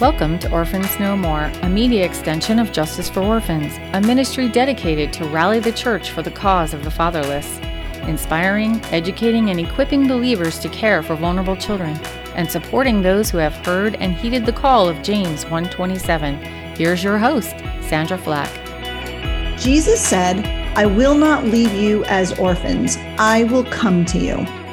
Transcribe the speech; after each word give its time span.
Welcome 0.00 0.40
to 0.40 0.50
Orphans 0.50 0.98
No 0.98 1.16
More, 1.16 1.44
a 1.62 1.68
media 1.68 2.04
extension 2.04 2.58
of 2.58 2.72
Justice 2.72 3.08
for 3.08 3.20
Orphans, 3.20 3.78
a 3.92 4.00
ministry 4.00 4.48
dedicated 4.48 5.12
to 5.12 5.24
rally 5.28 5.60
the 5.60 5.70
church 5.70 6.10
for 6.10 6.20
the 6.20 6.32
cause 6.32 6.74
of 6.74 6.82
the 6.82 6.90
fatherless, 6.90 7.58
inspiring, 8.08 8.84
educating, 8.86 9.50
and 9.50 9.60
equipping 9.60 10.08
believers 10.08 10.58
to 10.58 10.68
care 10.70 11.00
for 11.00 11.14
vulnerable 11.14 11.54
children, 11.54 11.96
and 12.34 12.50
supporting 12.50 13.02
those 13.02 13.30
who 13.30 13.38
have 13.38 13.54
heard 13.64 13.94
and 13.94 14.14
heeded 14.14 14.44
the 14.44 14.52
call 14.52 14.88
of 14.88 15.00
James 15.04 15.44
127. 15.44 16.42
Here's 16.74 17.04
your 17.04 17.16
host, 17.16 17.54
Sandra 17.80 18.18
Flack. 18.18 18.50
Jesus 19.60 20.00
said, 20.00 20.44
I 20.76 20.86
will 20.86 21.14
not 21.14 21.44
leave 21.44 21.72
you 21.72 22.02
as 22.06 22.36
orphans, 22.36 22.96
I 23.16 23.44
will 23.44 23.64
come 23.66 24.04
to 24.06 24.18
you. 24.18 24.63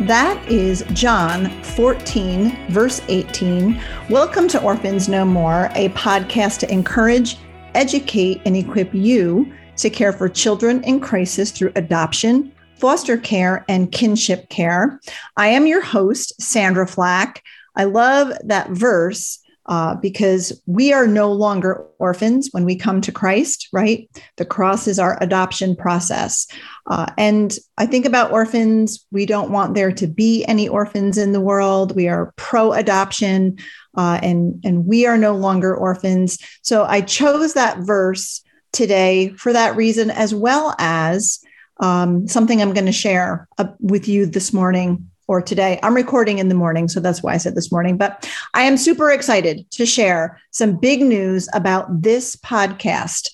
That 0.00 0.46
is 0.46 0.84
John 0.92 1.48
14, 1.62 2.68
verse 2.68 3.00
18. 3.08 3.80
Welcome 4.10 4.46
to 4.48 4.62
Orphans 4.62 5.08
No 5.08 5.24
More, 5.24 5.70
a 5.74 5.88
podcast 5.90 6.58
to 6.58 6.70
encourage, 6.70 7.38
educate, 7.74 8.42
and 8.44 8.54
equip 8.54 8.92
you 8.92 9.50
to 9.78 9.88
care 9.88 10.12
for 10.12 10.28
children 10.28 10.84
in 10.84 11.00
crisis 11.00 11.50
through 11.50 11.72
adoption, 11.76 12.52
foster 12.74 13.16
care, 13.16 13.64
and 13.70 13.90
kinship 13.90 14.50
care. 14.50 15.00
I 15.38 15.48
am 15.48 15.66
your 15.66 15.82
host, 15.82 16.42
Sandra 16.42 16.86
Flack. 16.86 17.42
I 17.74 17.84
love 17.84 18.34
that 18.44 18.68
verse 18.68 19.38
uh, 19.66 19.96
because 19.96 20.60
we 20.66 20.92
are 20.92 21.06
no 21.06 21.32
longer 21.32 21.84
orphans 21.98 22.48
when 22.52 22.64
we 22.64 22.76
come 22.76 23.00
to 23.00 23.12
Christ, 23.12 23.68
right? 23.72 24.08
The 24.36 24.44
cross 24.44 24.86
is 24.86 24.98
our 24.98 25.20
adoption 25.22 25.74
process. 25.74 26.46
Uh, 26.86 27.06
and 27.18 27.56
I 27.76 27.86
think 27.86 28.06
about 28.06 28.30
orphans. 28.30 29.04
We 29.10 29.26
don't 29.26 29.50
want 29.50 29.74
there 29.74 29.92
to 29.92 30.06
be 30.06 30.44
any 30.44 30.68
orphans 30.68 31.18
in 31.18 31.32
the 31.32 31.40
world. 31.40 31.96
We 31.96 32.06
are 32.08 32.32
pro 32.36 32.72
adoption 32.72 33.58
uh, 33.96 34.20
and, 34.22 34.60
and 34.64 34.86
we 34.86 35.06
are 35.06 35.18
no 35.18 35.34
longer 35.34 35.74
orphans. 35.74 36.38
So 36.62 36.84
I 36.84 37.00
chose 37.00 37.54
that 37.54 37.78
verse 37.78 38.42
today 38.72 39.30
for 39.30 39.52
that 39.52 39.74
reason, 39.74 40.10
as 40.10 40.34
well 40.34 40.76
as 40.78 41.40
um, 41.78 42.28
something 42.28 42.62
I'm 42.62 42.72
going 42.72 42.86
to 42.86 42.92
share 42.92 43.48
uh, 43.58 43.66
with 43.80 44.06
you 44.06 44.26
this 44.26 44.52
morning 44.52 45.10
or 45.28 45.42
today. 45.42 45.78
I'm 45.82 45.94
recording 45.94 46.38
in 46.38 46.48
the 46.48 46.54
morning, 46.54 46.88
so 46.88 47.00
that's 47.00 47.22
why 47.22 47.34
I 47.34 47.38
said 47.38 47.54
this 47.54 47.72
morning. 47.72 47.96
But 47.96 48.30
I 48.54 48.62
am 48.62 48.76
super 48.76 49.10
excited 49.10 49.70
to 49.72 49.86
share 49.86 50.40
some 50.50 50.76
big 50.76 51.00
news 51.00 51.48
about 51.52 52.02
this 52.02 52.36
podcast. 52.36 53.30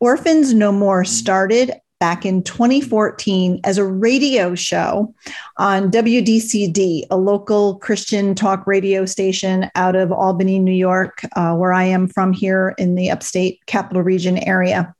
Orphans 0.00 0.54
No 0.54 0.72
More 0.72 1.04
started 1.04 1.72
back 2.00 2.24
in 2.24 2.42
2014 2.42 3.60
as 3.62 3.76
a 3.76 3.84
radio 3.84 4.54
show 4.54 5.14
on 5.58 5.90
WDCD, 5.90 7.06
a 7.10 7.16
local 7.16 7.76
Christian 7.76 8.34
talk 8.34 8.66
radio 8.66 9.04
station 9.04 9.70
out 9.74 9.94
of 9.94 10.10
Albany, 10.10 10.58
New 10.58 10.72
York, 10.72 11.22
uh, 11.36 11.54
where 11.54 11.74
I 11.74 11.84
am 11.84 12.08
from 12.08 12.32
here 12.32 12.74
in 12.78 12.94
the 12.94 13.10
upstate 13.10 13.64
capital 13.66 14.02
region 14.02 14.38
area. 14.38 14.94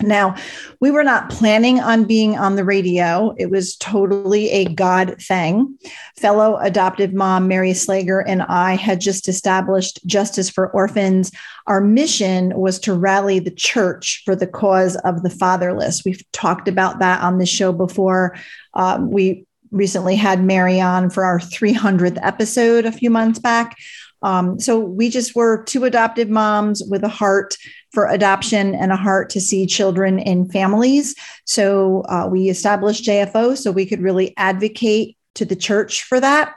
Now, 0.00 0.36
we 0.80 0.90
were 0.90 1.04
not 1.04 1.30
planning 1.30 1.80
on 1.80 2.04
being 2.04 2.38
on 2.38 2.56
the 2.56 2.64
radio. 2.64 3.34
It 3.36 3.50
was 3.50 3.76
totally 3.76 4.50
a 4.50 4.64
God 4.66 5.20
thing. 5.20 5.78
Fellow 6.16 6.56
adoptive 6.56 7.12
mom 7.12 7.48
Mary 7.48 7.72
Slager 7.72 8.22
and 8.26 8.42
I 8.42 8.74
had 8.74 9.00
just 9.00 9.28
established 9.28 10.04
Justice 10.06 10.48
for 10.48 10.70
Orphans. 10.70 11.30
Our 11.66 11.80
mission 11.80 12.56
was 12.56 12.78
to 12.80 12.94
rally 12.94 13.38
the 13.38 13.50
church 13.50 14.22
for 14.24 14.34
the 14.34 14.46
cause 14.46 14.96
of 14.96 15.22
the 15.22 15.30
fatherless. 15.30 16.04
We've 16.04 16.22
talked 16.32 16.68
about 16.68 16.98
that 17.00 17.22
on 17.22 17.38
the 17.38 17.46
show 17.46 17.72
before. 17.72 18.36
Um, 18.74 19.10
we 19.10 19.46
recently 19.70 20.16
had 20.16 20.44
Mary 20.44 20.80
on 20.80 21.10
for 21.10 21.24
our 21.24 21.38
300th 21.38 22.18
episode 22.22 22.84
a 22.84 22.92
few 22.92 23.10
months 23.10 23.38
back. 23.38 23.76
Um, 24.22 24.60
so 24.60 24.78
we 24.78 25.08
just 25.08 25.34
were 25.34 25.62
two 25.64 25.84
adoptive 25.84 26.28
moms 26.28 26.82
with 26.88 27.02
a 27.02 27.08
heart 27.08 27.56
for 27.92 28.06
adoption 28.06 28.74
and 28.74 28.92
a 28.92 28.96
heart 28.96 29.30
to 29.30 29.40
see 29.40 29.66
children 29.66 30.18
in 30.18 30.48
families. 30.48 31.14
So 31.44 32.02
uh, 32.08 32.28
we 32.30 32.48
established 32.48 33.04
JFO 33.04 33.56
so 33.56 33.70
we 33.70 33.86
could 33.86 34.00
really 34.00 34.34
advocate 34.36 35.16
to 35.34 35.44
the 35.44 35.56
church 35.56 36.02
for 36.02 36.20
that. 36.20 36.54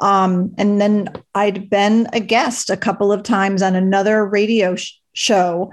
Um, 0.00 0.54
and 0.56 0.80
then 0.80 1.08
I'd 1.34 1.68
been 1.68 2.08
a 2.12 2.20
guest 2.20 2.70
a 2.70 2.76
couple 2.76 3.12
of 3.12 3.22
times 3.22 3.60
on 3.62 3.74
another 3.74 4.24
radio 4.24 4.76
sh- 4.76 4.94
show 5.12 5.70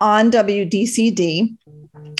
on 0.00 0.30
WDCD. 0.30 1.56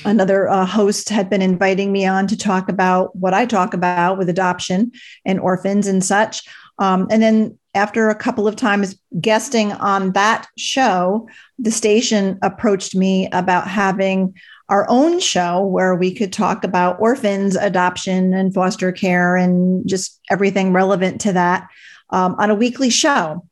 Another 0.04 0.48
uh, 0.48 0.64
host 0.64 1.08
had 1.08 1.28
been 1.28 1.42
inviting 1.42 1.90
me 1.90 2.06
on 2.06 2.26
to 2.28 2.36
talk 2.36 2.68
about 2.68 3.14
what 3.16 3.34
I 3.34 3.46
talk 3.46 3.74
about 3.74 4.18
with 4.18 4.28
adoption 4.28 4.92
and 5.24 5.40
orphans 5.40 5.86
and 5.86 6.04
such. 6.04 6.42
Um, 6.78 7.08
and 7.10 7.22
then 7.22 7.58
after 7.74 8.08
a 8.08 8.14
couple 8.14 8.48
of 8.48 8.56
times 8.56 8.98
guesting 9.20 9.72
on 9.72 10.12
that 10.12 10.46
show, 10.56 11.28
the 11.58 11.70
station 11.70 12.38
approached 12.42 12.94
me 12.94 13.28
about 13.32 13.68
having 13.68 14.34
our 14.68 14.86
own 14.88 15.18
show 15.18 15.64
where 15.64 15.94
we 15.94 16.14
could 16.14 16.32
talk 16.32 16.62
about 16.62 17.00
orphans, 17.00 17.56
adoption, 17.56 18.34
and 18.34 18.52
foster 18.52 18.92
care, 18.92 19.36
and 19.36 19.88
just 19.88 20.20
everything 20.30 20.72
relevant 20.72 21.20
to 21.22 21.32
that 21.32 21.68
um, 22.10 22.34
on 22.38 22.50
a 22.50 22.54
weekly 22.54 22.90
show. 22.90 23.46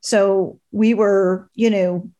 So 0.00 0.60
we 0.72 0.94
were, 0.94 1.48
you 1.54 1.70
know, 1.70 2.10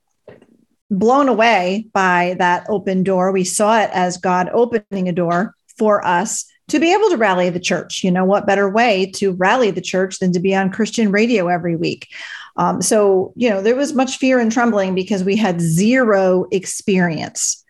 blown 0.90 1.28
away 1.28 1.88
by 1.92 2.36
that 2.38 2.66
open 2.68 3.02
door. 3.02 3.32
We 3.32 3.44
saw 3.44 3.80
it 3.80 3.90
as 3.92 4.16
God 4.16 4.48
opening 4.52 5.08
a 5.08 5.12
door 5.12 5.54
for 5.76 6.04
us 6.04 6.46
to 6.68 6.78
be 6.78 6.92
able 6.92 7.10
to 7.10 7.16
rally 7.16 7.50
the 7.50 7.60
church. 7.60 8.04
You 8.04 8.10
know, 8.10 8.24
what 8.24 8.46
better 8.46 8.68
way 8.68 9.10
to 9.16 9.32
rally 9.32 9.70
the 9.70 9.80
church 9.80 10.18
than 10.18 10.32
to 10.32 10.40
be 10.40 10.54
on 10.54 10.70
Christian 10.70 11.10
radio 11.10 11.48
every 11.48 11.76
week? 11.76 12.08
Um, 12.56 12.82
so, 12.82 13.32
you 13.36 13.48
know, 13.48 13.62
there 13.62 13.76
was 13.76 13.94
much 13.94 14.18
fear 14.18 14.38
and 14.38 14.50
trembling 14.50 14.94
because 14.94 15.24
we 15.24 15.36
had 15.36 15.60
zero 15.60 16.46
experience 16.50 17.64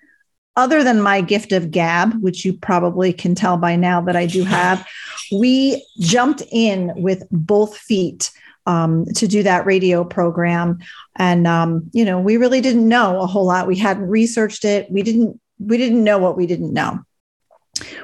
other 0.56 0.82
than 0.82 1.00
my 1.00 1.20
gift 1.20 1.52
of 1.52 1.70
gab, 1.70 2.20
which 2.20 2.44
you 2.44 2.52
probably 2.52 3.12
can 3.12 3.34
tell 3.34 3.56
by 3.56 3.76
now 3.76 4.00
that 4.00 4.16
I 4.16 4.26
do 4.26 4.42
have. 4.44 4.86
We 5.30 5.86
jumped 6.00 6.42
in 6.50 6.92
with 6.96 7.22
both 7.30 7.76
feet. 7.76 8.30
Um, 8.66 9.06
to 9.14 9.26
do 9.26 9.42
that 9.44 9.64
radio 9.64 10.04
program. 10.04 10.80
And 11.16 11.46
um, 11.46 11.88
you 11.94 12.04
know, 12.04 12.20
we 12.20 12.36
really 12.36 12.60
didn't 12.60 12.86
know 12.86 13.18
a 13.18 13.26
whole 13.26 13.46
lot. 13.46 13.66
We 13.66 13.76
hadn't 13.76 14.06
researched 14.10 14.66
it. 14.66 14.90
We 14.90 15.02
didn't 15.02 15.40
we 15.58 15.78
didn't 15.78 16.04
know 16.04 16.18
what 16.18 16.36
we 16.36 16.46
didn't 16.46 16.74
know. 16.74 17.00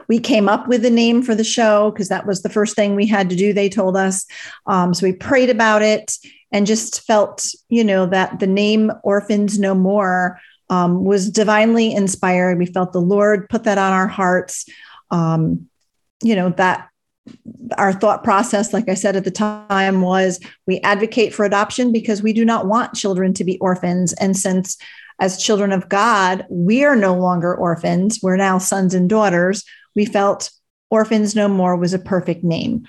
We 0.08 0.18
came 0.18 0.48
up 0.48 0.68
with 0.68 0.82
the 0.82 0.90
name 0.90 1.22
for 1.22 1.34
the 1.34 1.44
show 1.44 1.90
because 1.90 2.08
that 2.08 2.26
was 2.26 2.42
the 2.42 2.48
first 2.48 2.76
thing 2.76 2.94
we 2.94 3.06
had 3.06 3.30
to 3.30 3.36
do, 3.36 3.52
they 3.52 3.68
told 3.68 3.96
us. 3.96 4.26
Um, 4.66 4.94
so 4.94 5.06
we 5.06 5.12
prayed 5.12 5.50
about 5.50 5.82
it 5.82 6.16
and 6.52 6.66
just 6.66 7.04
felt, 7.06 7.46
you 7.68 7.84
know, 7.84 8.06
that 8.06 8.38
the 8.40 8.46
name 8.46 8.92
Orphans 9.02 9.58
No 9.58 9.74
More 9.74 10.40
um, 10.70 11.04
was 11.04 11.30
divinely 11.30 11.92
inspired. 11.92 12.58
We 12.58 12.66
felt 12.66 12.92
the 12.92 13.00
Lord 13.00 13.48
put 13.48 13.64
that 13.64 13.78
on 13.78 13.92
our 13.92 14.08
hearts. 14.08 14.66
Um, 15.10 15.68
you 16.22 16.34
know, 16.34 16.50
that 16.50 16.88
our 17.78 17.92
thought 17.92 18.22
process, 18.22 18.72
like 18.72 18.88
I 18.88 18.94
said 18.94 19.16
at 19.16 19.24
the 19.24 19.30
time, 19.30 20.00
was 20.00 20.40
we 20.66 20.80
advocate 20.80 21.34
for 21.34 21.44
adoption 21.44 21.92
because 21.92 22.22
we 22.22 22.32
do 22.32 22.44
not 22.44 22.66
want 22.66 22.94
children 22.94 23.32
to 23.34 23.44
be 23.44 23.58
orphans. 23.58 24.12
And 24.14 24.36
since 24.36 24.76
as 25.20 25.42
children 25.42 25.72
of 25.72 25.88
God, 25.88 26.46
we 26.50 26.84
are 26.84 26.96
no 26.96 27.14
longer 27.14 27.54
orphans. 27.54 28.20
We're 28.22 28.36
now 28.36 28.58
sons 28.58 28.94
and 28.94 29.08
daughters. 29.08 29.64
We 29.94 30.04
felt 30.04 30.50
Orphans 30.90 31.34
No 31.34 31.48
More 31.48 31.76
was 31.76 31.94
a 31.94 31.98
perfect 31.98 32.44
name. 32.44 32.86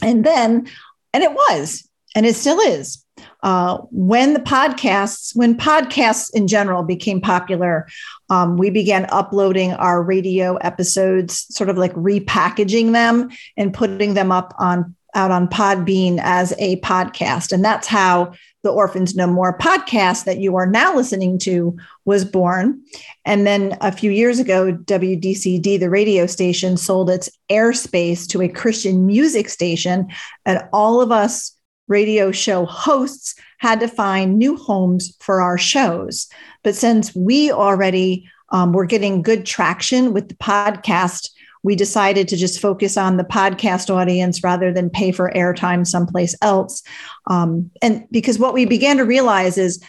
And 0.00 0.24
then, 0.24 0.68
and 1.12 1.22
it 1.22 1.32
was, 1.32 1.88
and 2.14 2.26
it 2.26 2.34
still 2.34 2.60
is. 2.60 3.04
Uh, 3.42 3.78
when 3.90 4.34
the 4.34 4.40
podcasts, 4.40 5.34
when 5.34 5.56
podcasts 5.56 6.30
in 6.34 6.48
general 6.48 6.82
became 6.82 7.20
popular, 7.20 7.86
um, 8.30 8.56
we 8.56 8.70
began 8.70 9.06
uploading 9.10 9.72
our 9.74 10.02
radio 10.02 10.56
episodes, 10.56 11.46
sort 11.54 11.68
of 11.68 11.76
like 11.76 11.92
repackaging 11.94 12.92
them 12.92 13.28
and 13.56 13.74
putting 13.74 14.14
them 14.14 14.32
up 14.32 14.54
on 14.58 14.94
out 15.14 15.30
on 15.30 15.46
Podbean 15.46 16.18
as 16.22 16.54
a 16.58 16.80
podcast. 16.80 17.52
And 17.52 17.62
that's 17.62 17.86
how 17.86 18.32
the 18.62 18.70
Orphans 18.70 19.14
No 19.14 19.26
More 19.26 19.56
podcast 19.58 20.24
that 20.24 20.38
you 20.38 20.56
are 20.56 20.66
now 20.66 20.94
listening 20.94 21.38
to 21.40 21.76
was 22.04 22.24
born. 22.24 22.80
And 23.24 23.46
then 23.46 23.76
a 23.80 23.92
few 23.92 24.10
years 24.10 24.38
ago, 24.38 24.72
WDCD, 24.72 25.78
the 25.78 25.90
radio 25.90 26.26
station, 26.26 26.76
sold 26.76 27.10
its 27.10 27.28
airspace 27.50 28.26
to 28.28 28.42
a 28.42 28.48
Christian 28.48 29.06
music 29.06 29.48
station. 29.48 30.08
And 30.46 30.62
all 30.72 31.00
of 31.00 31.10
us 31.10 31.56
radio 31.88 32.30
show 32.30 32.64
hosts 32.64 33.34
had 33.58 33.80
to 33.80 33.88
find 33.88 34.38
new 34.38 34.56
homes 34.56 35.16
for 35.20 35.40
our 35.40 35.58
shows. 35.58 36.28
But 36.62 36.74
since 36.74 37.14
we 37.14 37.50
already 37.50 38.28
um, 38.50 38.72
were 38.72 38.86
getting 38.86 39.22
good 39.22 39.44
traction 39.44 40.12
with 40.12 40.28
the 40.28 40.34
podcast, 40.36 41.30
we 41.62 41.76
decided 41.76 42.28
to 42.28 42.36
just 42.36 42.60
focus 42.60 42.96
on 42.96 43.16
the 43.16 43.24
podcast 43.24 43.88
audience 43.88 44.42
rather 44.42 44.72
than 44.72 44.90
pay 44.90 45.12
for 45.12 45.30
airtime 45.34 45.86
someplace 45.86 46.34
else. 46.42 46.82
Um, 47.26 47.70
and 47.80 48.06
because 48.10 48.38
what 48.38 48.54
we 48.54 48.64
began 48.64 48.96
to 48.96 49.04
realize 49.04 49.58
is 49.58 49.82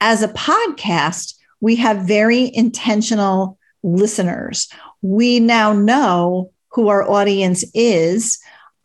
as 0.00 0.22
a 0.22 0.28
podcast, 0.28 1.34
we 1.60 1.76
have 1.76 2.06
very 2.06 2.50
intentional 2.54 3.58
listeners. 3.82 4.68
We 5.02 5.40
now 5.40 5.72
know 5.72 6.52
who 6.68 6.88
our 6.88 7.08
audience 7.08 7.64
is. 7.74 8.38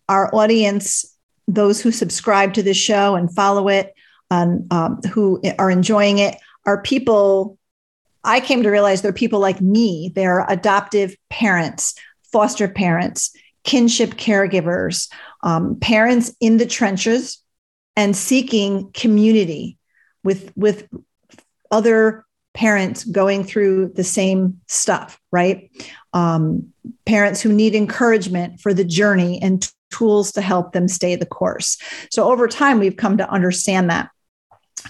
Our 0.10 0.34
audience, 0.34 1.06
those 1.48 1.82
who 1.82 1.92
subscribe 1.92 2.54
to 2.56 2.64
the 2.64 2.74
show 2.74 3.16
and 3.16 3.34
follow 3.34 3.68
it, 3.70 3.94
um, 4.32 4.68
um, 4.72 5.00
who 5.12 5.42
are 5.60 5.72
enjoying 5.72 6.18
it 6.20 6.38
are 6.66 6.82
people. 6.82 7.58
I 8.24 8.40
came 8.40 8.64
to 8.64 8.72
realize 8.72 9.02
they're 9.02 9.14
people 9.14 9.40
like 9.40 9.62
me. 9.62 10.12
They're 10.16 10.46
adoptive 10.50 11.16
parents, 11.30 11.94
foster 12.32 12.68
parents, 12.68 13.32
kinship 13.64 14.12
caregivers, 14.12 15.10
um, 15.44 15.78
parents 15.80 16.34
in 16.42 16.58
the 16.58 16.66
trenches, 16.66 17.40
and 17.96 18.16
seeking 18.16 18.92
community 18.92 19.78
with 20.24 20.52
with 20.56 20.88
other 21.72 22.26
parents 22.54 23.04
going 23.04 23.44
through 23.44 23.90
the 23.90 24.04
same 24.04 24.62
stuff, 24.68 25.20
right? 25.32 25.70
Um, 26.14 26.74
parents 27.06 27.42
who 27.42 27.52
need 27.52 27.76
encouragement 27.76 28.62
for 28.62 28.74
the 28.74 28.86
journey 28.86 29.42
and 29.42 29.70
tools 29.92 30.32
to 30.34 30.42
help 30.42 30.72
them 30.72 30.88
stay 30.88 31.16
the 31.16 31.26
course. 31.26 31.78
So 32.10 32.32
over 32.32 32.48
time, 32.48 32.80
we've 32.80 32.96
come 32.96 33.18
to 33.18 33.30
understand 33.30 33.90
that. 33.90 34.10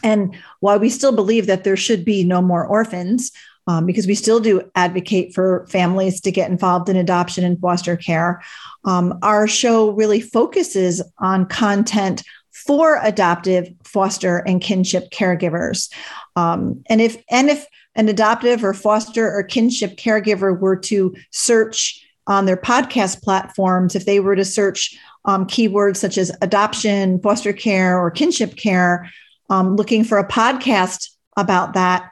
And 0.03 0.35
while 0.59 0.79
we 0.79 0.89
still 0.89 1.11
believe 1.11 1.47
that 1.47 1.63
there 1.63 1.77
should 1.77 2.05
be 2.05 2.23
no 2.23 2.41
more 2.41 2.65
orphans, 2.65 3.31
um, 3.67 3.87
because 3.87 4.05
we 4.05 4.13
still 4.13 4.39
do 4.39 4.69
advocate 4.75 5.33
for 5.33 5.65
families 5.67 6.21
to 6.21 6.31
get 6.31 6.51
involved 6.51 6.87
in 6.87 6.95
adoption 6.95 7.43
and 7.43 7.59
foster 7.59 7.95
care, 7.95 8.43
um, 8.83 9.17
our 9.23 9.47
show 9.47 9.89
really 9.89 10.21
focuses 10.21 11.01
on 11.17 11.47
content 11.47 12.21
for 12.65 12.99
adoptive, 13.03 13.69
foster, 13.83 14.37
and 14.37 14.61
kinship 14.61 15.11
caregivers. 15.11 15.91
Um, 16.35 16.83
and 16.87 17.01
if 17.01 17.21
and 17.29 17.49
if 17.49 17.65
an 17.95 18.09
adoptive 18.09 18.63
or 18.63 18.73
foster 18.73 19.31
or 19.31 19.43
kinship 19.43 19.97
caregiver 19.97 20.59
were 20.59 20.75
to 20.75 21.15
search 21.31 22.01
on 22.27 22.45
their 22.45 22.57
podcast 22.57 23.21
platforms, 23.21 23.95
if 23.95 24.05
they 24.05 24.19
were 24.19 24.35
to 24.35 24.45
search 24.45 24.97
um, 25.25 25.45
keywords 25.45 25.97
such 25.97 26.17
as 26.17 26.31
adoption, 26.41 27.21
foster 27.21 27.53
care, 27.53 27.99
or 27.99 28.11
kinship 28.11 28.55
care, 28.55 29.09
um, 29.49 29.75
looking 29.75 30.03
for 30.03 30.17
a 30.17 30.27
podcast 30.27 31.09
about 31.37 31.73
that, 31.73 32.09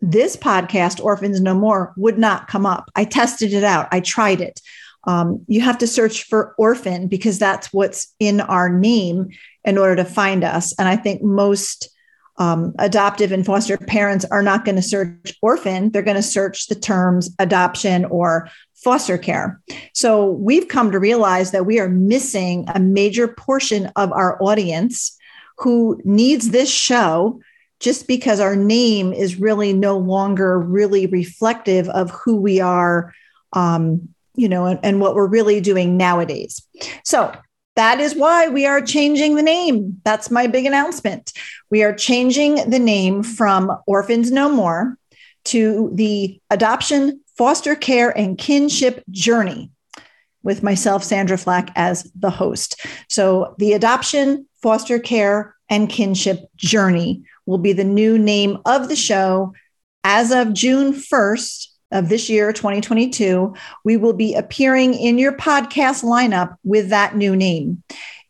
this 0.00 0.36
podcast, 0.36 1.02
Orphans 1.02 1.40
No 1.40 1.54
More, 1.54 1.94
would 1.96 2.18
not 2.18 2.48
come 2.48 2.66
up. 2.66 2.90
I 2.94 3.04
tested 3.04 3.52
it 3.52 3.64
out, 3.64 3.88
I 3.92 4.00
tried 4.00 4.40
it. 4.40 4.60
Um, 5.06 5.44
you 5.48 5.60
have 5.60 5.78
to 5.78 5.86
search 5.86 6.24
for 6.24 6.54
orphan 6.56 7.08
because 7.08 7.38
that's 7.38 7.72
what's 7.72 8.14
in 8.18 8.40
our 8.40 8.68
name 8.68 9.30
in 9.64 9.78
order 9.78 9.96
to 9.96 10.04
find 10.04 10.44
us. 10.44 10.74
And 10.78 10.88
I 10.88 10.96
think 10.96 11.22
most 11.22 11.88
um, 12.36 12.74
adoptive 12.78 13.32
and 13.32 13.46
foster 13.46 13.76
parents 13.76 14.24
are 14.26 14.42
not 14.42 14.64
going 14.64 14.76
to 14.76 14.82
search 14.82 15.34
orphan, 15.40 15.90
they're 15.90 16.02
going 16.02 16.16
to 16.16 16.22
search 16.22 16.66
the 16.66 16.74
terms 16.74 17.34
adoption 17.38 18.04
or 18.06 18.48
foster 18.74 19.16
care. 19.16 19.60
So 19.94 20.30
we've 20.32 20.68
come 20.68 20.90
to 20.90 20.98
realize 20.98 21.52
that 21.52 21.64
we 21.64 21.78
are 21.78 21.88
missing 21.88 22.64
a 22.74 22.80
major 22.80 23.28
portion 23.28 23.90
of 23.96 24.12
our 24.12 24.42
audience 24.42 25.16
who 25.58 26.00
needs 26.04 26.50
this 26.50 26.70
show 26.70 27.40
just 27.80 28.08
because 28.08 28.40
our 28.40 28.56
name 28.56 29.12
is 29.12 29.40
really 29.40 29.72
no 29.72 29.98
longer 29.98 30.58
really 30.58 31.06
reflective 31.06 31.88
of 31.90 32.10
who 32.10 32.36
we 32.36 32.60
are 32.60 33.12
um, 33.52 34.08
you 34.36 34.48
know 34.48 34.66
and, 34.66 34.80
and 34.82 35.00
what 35.00 35.14
we're 35.14 35.28
really 35.28 35.60
doing 35.60 35.96
nowadays 35.96 36.66
so 37.04 37.32
that 37.76 38.00
is 38.00 38.14
why 38.14 38.48
we 38.48 38.66
are 38.66 38.80
changing 38.80 39.34
the 39.34 39.42
name. 39.42 40.00
That's 40.04 40.30
my 40.30 40.46
big 40.46 40.66
announcement. 40.66 41.32
We 41.70 41.82
are 41.82 41.94
changing 41.94 42.70
the 42.70 42.78
name 42.78 43.22
from 43.22 43.76
Orphans 43.86 44.30
No 44.30 44.48
More 44.48 44.96
to 45.46 45.90
the 45.92 46.40
Adoption, 46.50 47.20
Foster 47.36 47.74
Care, 47.74 48.16
and 48.16 48.38
Kinship 48.38 49.02
Journey 49.10 49.70
with 50.42 50.62
myself, 50.62 51.02
Sandra 51.02 51.38
Flack, 51.38 51.70
as 51.74 52.10
the 52.14 52.30
host. 52.30 52.84
So 53.08 53.54
the 53.58 53.72
Adoption, 53.72 54.46
Foster 54.62 54.98
Care, 54.98 55.54
and 55.68 55.88
Kinship 55.88 56.46
Journey 56.56 57.24
will 57.46 57.58
be 57.58 57.72
the 57.72 57.84
new 57.84 58.18
name 58.18 58.58
of 58.64 58.88
the 58.88 58.96
show 58.96 59.52
as 60.04 60.30
of 60.30 60.52
June 60.52 60.92
1st 60.92 61.68
of 61.90 62.08
this 62.08 62.28
year, 62.28 62.52
2022, 62.52 63.54
we 63.84 63.96
will 63.96 64.12
be 64.12 64.34
appearing 64.34 64.94
in 64.94 65.18
your 65.18 65.36
podcast 65.36 66.02
lineup 66.02 66.56
with 66.64 66.88
that 66.88 67.16
new 67.16 67.36
name. 67.36 67.82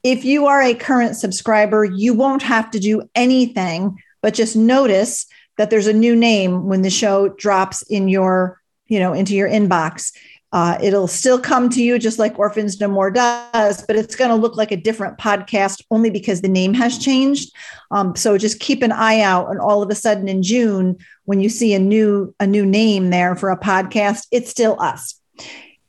If 0.03 0.25
you 0.25 0.47
are 0.47 0.61
a 0.61 0.75
current 0.75 1.17
subscriber, 1.17 1.85
you 1.85 2.13
won't 2.13 2.43
have 2.43 2.71
to 2.73 2.79
do 2.79 3.09
anything 3.15 3.99
but 4.25 4.33
just 4.33 4.57
notice 4.57 5.27
that 5.59 5.69
there's 5.69 5.87
a 5.87 5.93
new 5.93 6.17
name 6.17 6.65
when 6.65 6.81
the 6.81 6.89
show 6.89 7.29
drops 7.29 7.83
in 7.83 8.09
your, 8.09 8.59
you 8.87 8.99
know, 8.99 9.13
into 9.13 9.35
your 9.35 9.51
inbox. 9.51 10.17
Uh, 10.51 10.79
it'll 10.83 11.07
still 11.07 11.39
come 11.39 11.69
to 11.69 11.83
you 11.83 11.99
just 11.99 12.19
like 12.19 12.39
Orphans 12.39 12.81
No 12.81 12.89
More 12.89 13.11
does, 13.11 13.85
but 13.87 13.97
it's 13.97 14.17
going 14.17 14.31
to 14.31 14.35
look 14.35 14.57
like 14.57 14.73
a 14.73 14.79
different 14.79 15.19
podcast 15.19 15.83
only 15.91 16.09
because 16.09 16.41
the 16.41 16.49
name 16.49 16.73
has 16.73 16.97
changed. 16.97 17.55
Um, 17.91 18.17
so 18.17 18.39
just 18.39 18.61
keep 18.61 18.83
an 18.83 18.93
eye 18.93 19.21
out, 19.21 19.51
and 19.51 19.61
all 19.61 19.83
of 19.83 19.91
a 19.91 19.95
sudden 19.95 20.27
in 20.27 20.43
June, 20.43 20.97
when 21.25 21.41
you 21.41 21.49
see 21.49 21.75
a 21.75 21.79
new 21.79 22.35
a 22.41 22.47
new 22.47 22.67
name 22.67 23.11
there 23.11 23.35
for 23.37 23.51
a 23.51 23.59
podcast, 23.59 24.27
it's 24.31 24.51
still 24.51 24.81
us. 24.81 25.21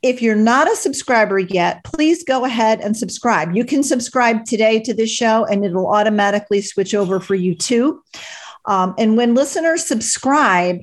If 0.02 0.22
you're 0.22 0.36
not 0.36 0.72
a 0.72 0.76
subscriber 0.76 1.40
yet, 1.40 1.84
please 1.84 2.24
go 2.24 2.46
ahead 2.46 2.80
and 2.80 2.96
subscribe. 2.96 3.56
You 3.56 3.66
can 3.66 3.82
subscribe 3.82 4.46
today 4.46 4.80
to 4.82 4.94
this 4.94 5.10
show, 5.10 5.46
and 5.46 5.66
it'll 5.66 5.88
automatically 5.88 6.62
switch 6.62 6.94
over 6.94 7.20
for 7.20 7.36
you 7.36 7.56
too. 7.56 8.04
Um, 8.66 8.96
and 8.98 9.18
when 9.18 9.36
listeners 9.36 9.86
subscribe, 9.86 10.80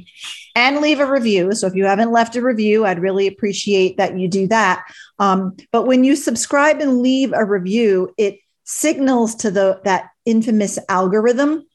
and 0.55 0.81
leave 0.81 1.01
a 1.01 1.11
review. 1.11 1.53
So 1.55 1.67
if 1.67 1.75
you 1.75 1.85
haven't 1.87 2.13
left 2.13 2.37
a 2.37 2.43
review, 2.43 2.85
I'd 2.85 3.01
really 3.01 3.27
appreciate 3.27 3.97
that 3.97 4.19
you 4.19 4.29
do 4.29 4.47
that. 4.49 4.85
Um, 5.19 5.57
but 5.71 5.85
when 5.85 6.05
you 6.05 6.17
subscribe 6.17 6.81
and 6.81 7.01
leave 7.01 7.33
a 7.33 7.45
review, 7.45 8.13
it 8.19 8.39
signals 8.65 9.35
to 9.37 9.51
the 9.51 9.81
that 9.85 10.11
infamous 10.25 10.79
algorithm 10.89 11.67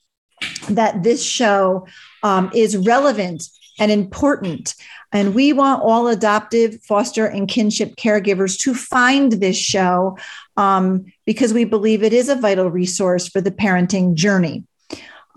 that 0.69 1.03
this 1.03 1.23
show 1.23 1.87
um, 2.23 2.51
is 2.53 2.77
relevant 2.77 3.43
and 3.79 3.91
important. 3.91 4.75
And 5.13 5.33
we 5.33 5.53
want 5.53 5.83
all 5.83 6.07
adoptive, 6.07 6.83
foster, 6.83 7.25
and 7.25 7.47
kinship 7.47 7.95
caregivers 7.95 8.59
to 8.59 8.73
find 8.73 9.31
this 9.33 9.57
show 9.57 10.17
um, 10.57 11.05
because 11.25 11.53
we 11.53 11.63
believe 11.63 12.03
it 12.03 12.13
is 12.13 12.29
a 12.29 12.35
vital 12.35 12.69
resource 12.69 13.27
for 13.27 13.39
the 13.39 13.51
parenting 13.51 14.15
journey. 14.15 14.65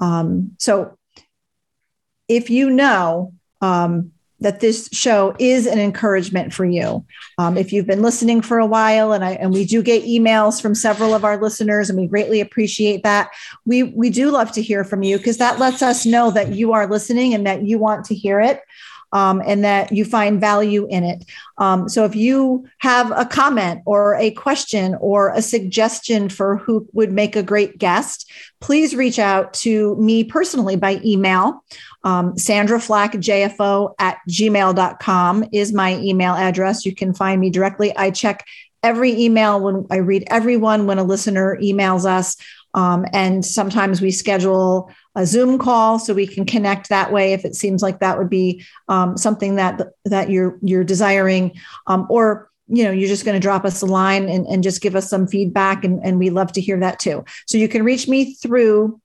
Um, 0.00 0.56
so 0.58 0.97
if 2.29 2.50
you 2.50 2.70
know 2.70 3.32
um, 3.61 4.12
that 4.40 4.60
this 4.60 4.88
show 4.92 5.34
is 5.38 5.66
an 5.66 5.78
encouragement 5.78 6.52
for 6.52 6.64
you. 6.64 7.04
Um, 7.38 7.56
if 7.56 7.72
you've 7.72 7.87
been 7.87 8.02
listening 8.02 8.40
for 8.40 8.58
a 8.58 8.66
while, 8.66 9.12
and 9.12 9.25
I 9.25 9.32
and 9.32 9.52
we 9.52 9.64
do 9.64 9.82
get 9.82 10.04
emails 10.04 10.60
from 10.60 10.75
several 10.75 11.14
of 11.14 11.25
our 11.25 11.40
listeners, 11.40 11.90
and 11.90 11.98
we 11.98 12.06
greatly 12.06 12.40
appreciate 12.40 13.02
that. 13.02 13.31
We 13.64 13.82
we 13.82 14.11
do 14.11 14.30
love 14.30 14.52
to 14.52 14.62
hear 14.62 14.85
from 14.85 15.02
you 15.02 15.18
because 15.18 15.38
that 15.38 15.59
lets 15.59 15.82
us 15.82 16.06
know 16.06 16.30
that 16.30 16.52
you 16.52 16.73
are 16.73 16.87
listening 16.87 17.35
and 17.35 17.47
that 17.47 17.62
you 17.62 17.78
want 17.78 18.04
to 18.06 18.14
hear 18.14 18.40
it 18.40 18.62
um, 19.12 19.42
and 19.44 19.64
that 19.64 19.92
you 19.92 20.04
find 20.04 20.40
value 20.40 20.87
in 20.88 21.04
it. 21.04 21.25
Um, 21.59 21.88
so 21.88 22.04
if 22.04 22.14
you 22.14 22.66
have 22.78 23.12
a 23.14 23.25
comment 23.25 23.82
or 23.87 24.14
a 24.16 24.30
question 24.32 24.97
or 25.00 25.30
a 25.30 25.42
suggestion 25.42 26.28
for 26.28 26.59
who 26.59 26.87
would 26.92 27.12
make 27.12 27.37
a 27.37 27.42
great 27.42 27.78
guest, 27.78 28.30
please 28.61 28.94
reach 28.94 29.18
out 29.18 29.52
to 29.54 29.97
me 29.97 30.25
personally 30.25 30.76
by 30.76 31.00
email. 31.04 31.64
Um, 32.02 32.37
Sandra 32.38 32.80
Flack, 32.80 33.12
JFO 33.12 33.95
at 33.99 34.19
gmail.com 34.28 35.45
is 35.52 35.73
my 35.73 35.97
email 35.99 36.35
address. 36.35 36.87
You 36.87 36.95
can 36.95 37.12
find 37.12 37.40
me 37.40 37.50
directly. 37.50 37.95
I 37.97 38.11
check 38.11 38.47
every 38.83 39.12
email 39.21 39.61
when 39.61 39.87
I 39.90 39.97
read 39.97 40.25
everyone 40.28 40.87
when 40.87 40.99
a 40.99 41.04
listener 41.04 41.59
emails 41.62 42.04
us. 42.04 42.37
Um, 42.73 43.04
and 43.12 43.45
sometimes 43.45 44.00
we 44.00 44.11
schedule 44.11 44.90
a 45.14 45.26
Zoom 45.26 45.59
call 45.59 45.99
so 45.99 46.14
we 46.14 46.26
can 46.26 46.47
connect 46.47 46.88
that 46.88 47.12
way 47.12 47.33
if 47.33 47.45
it 47.45 47.57
seems 47.57 47.83
like 47.83 47.99
that 47.99 48.16
would 48.16 48.30
be 48.30 48.64
um, 48.88 49.16
something 49.16 49.57
that 49.57 49.80
that 50.04 50.30
you're 50.30 50.57
you're 50.62 50.85
desiring, 50.85 51.52
um, 51.88 52.07
or 52.09 52.49
you 52.69 52.85
know 52.85 52.92
you're 52.92 53.09
just 53.09 53.25
going 53.25 53.35
to 53.35 53.40
drop 53.40 53.64
us 53.64 53.83
a 53.83 53.87
line 53.87 54.28
and, 54.28 54.47
and 54.47 54.62
just 54.62 54.80
give 54.80 54.95
us 54.95 55.11
some 55.11 55.26
feedback, 55.26 55.85
and, 55.85 56.00
and 56.04 56.21
we 56.21 56.30
love 56.30 56.52
to 56.52 56.61
hear 56.61 56.78
that 56.78 57.00
too. 57.00 57.25
So 57.47 57.59
you 57.59 57.66
can 57.66 57.83
reach 57.83 58.07
me 58.07 58.35
through 58.35 59.00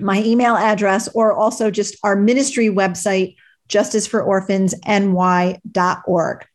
my 0.00 0.22
email 0.22 0.56
address 0.56 1.08
or 1.14 1.32
also 1.32 1.70
just 1.70 1.96
our 2.02 2.16
ministry 2.16 2.68
website, 2.68 3.36
justicefororphansny.org. 3.68 6.46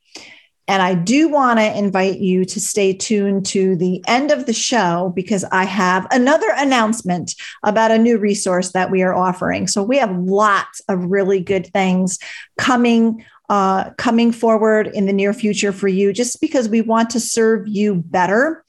And 0.67 0.81
I 0.81 0.95
do 0.95 1.29
want 1.29 1.59
to 1.59 1.77
invite 1.77 2.19
you 2.19 2.43
to 2.45 2.59
stay 2.59 2.93
tuned 2.93 3.45
to 3.47 3.75
the 3.75 4.03
end 4.07 4.31
of 4.31 4.47
the 4.47 4.53
show 4.53 5.11
because 5.15 5.43
I 5.51 5.63
have 5.63 6.07
another 6.09 6.47
announcement 6.55 7.35
about 7.63 7.91
a 7.91 7.99
new 7.99 8.17
resource 8.17 8.71
that 8.71 8.89
we 8.89 9.03
are 9.03 9.13
offering. 9.13 9.67
So 9.67 9.83
we 9.83 9.97
have 9.97 10.17
lots 10.17 10.81
of 10.89 11.05
really 11.05 11.39
good 11.39 11.67
things 11.67 12.17
coming 12.57 13.23
uh, 13.47 13.91
coming 13.91 14.31
forward 14.31 14.87
in 14.87 15.05
the 15.05 15.13
near 15.13 15.31
future 15.31 15.71
for 15.71 15.87
you, 15.87 16.11
just 16.11 16.41
because 16.41 16.67
we 16.67 16.81
want 16.81 17.11
to 17.11 17.19
serve 17.19 17.67
you 17.67 17.93
better. 17.93 18.64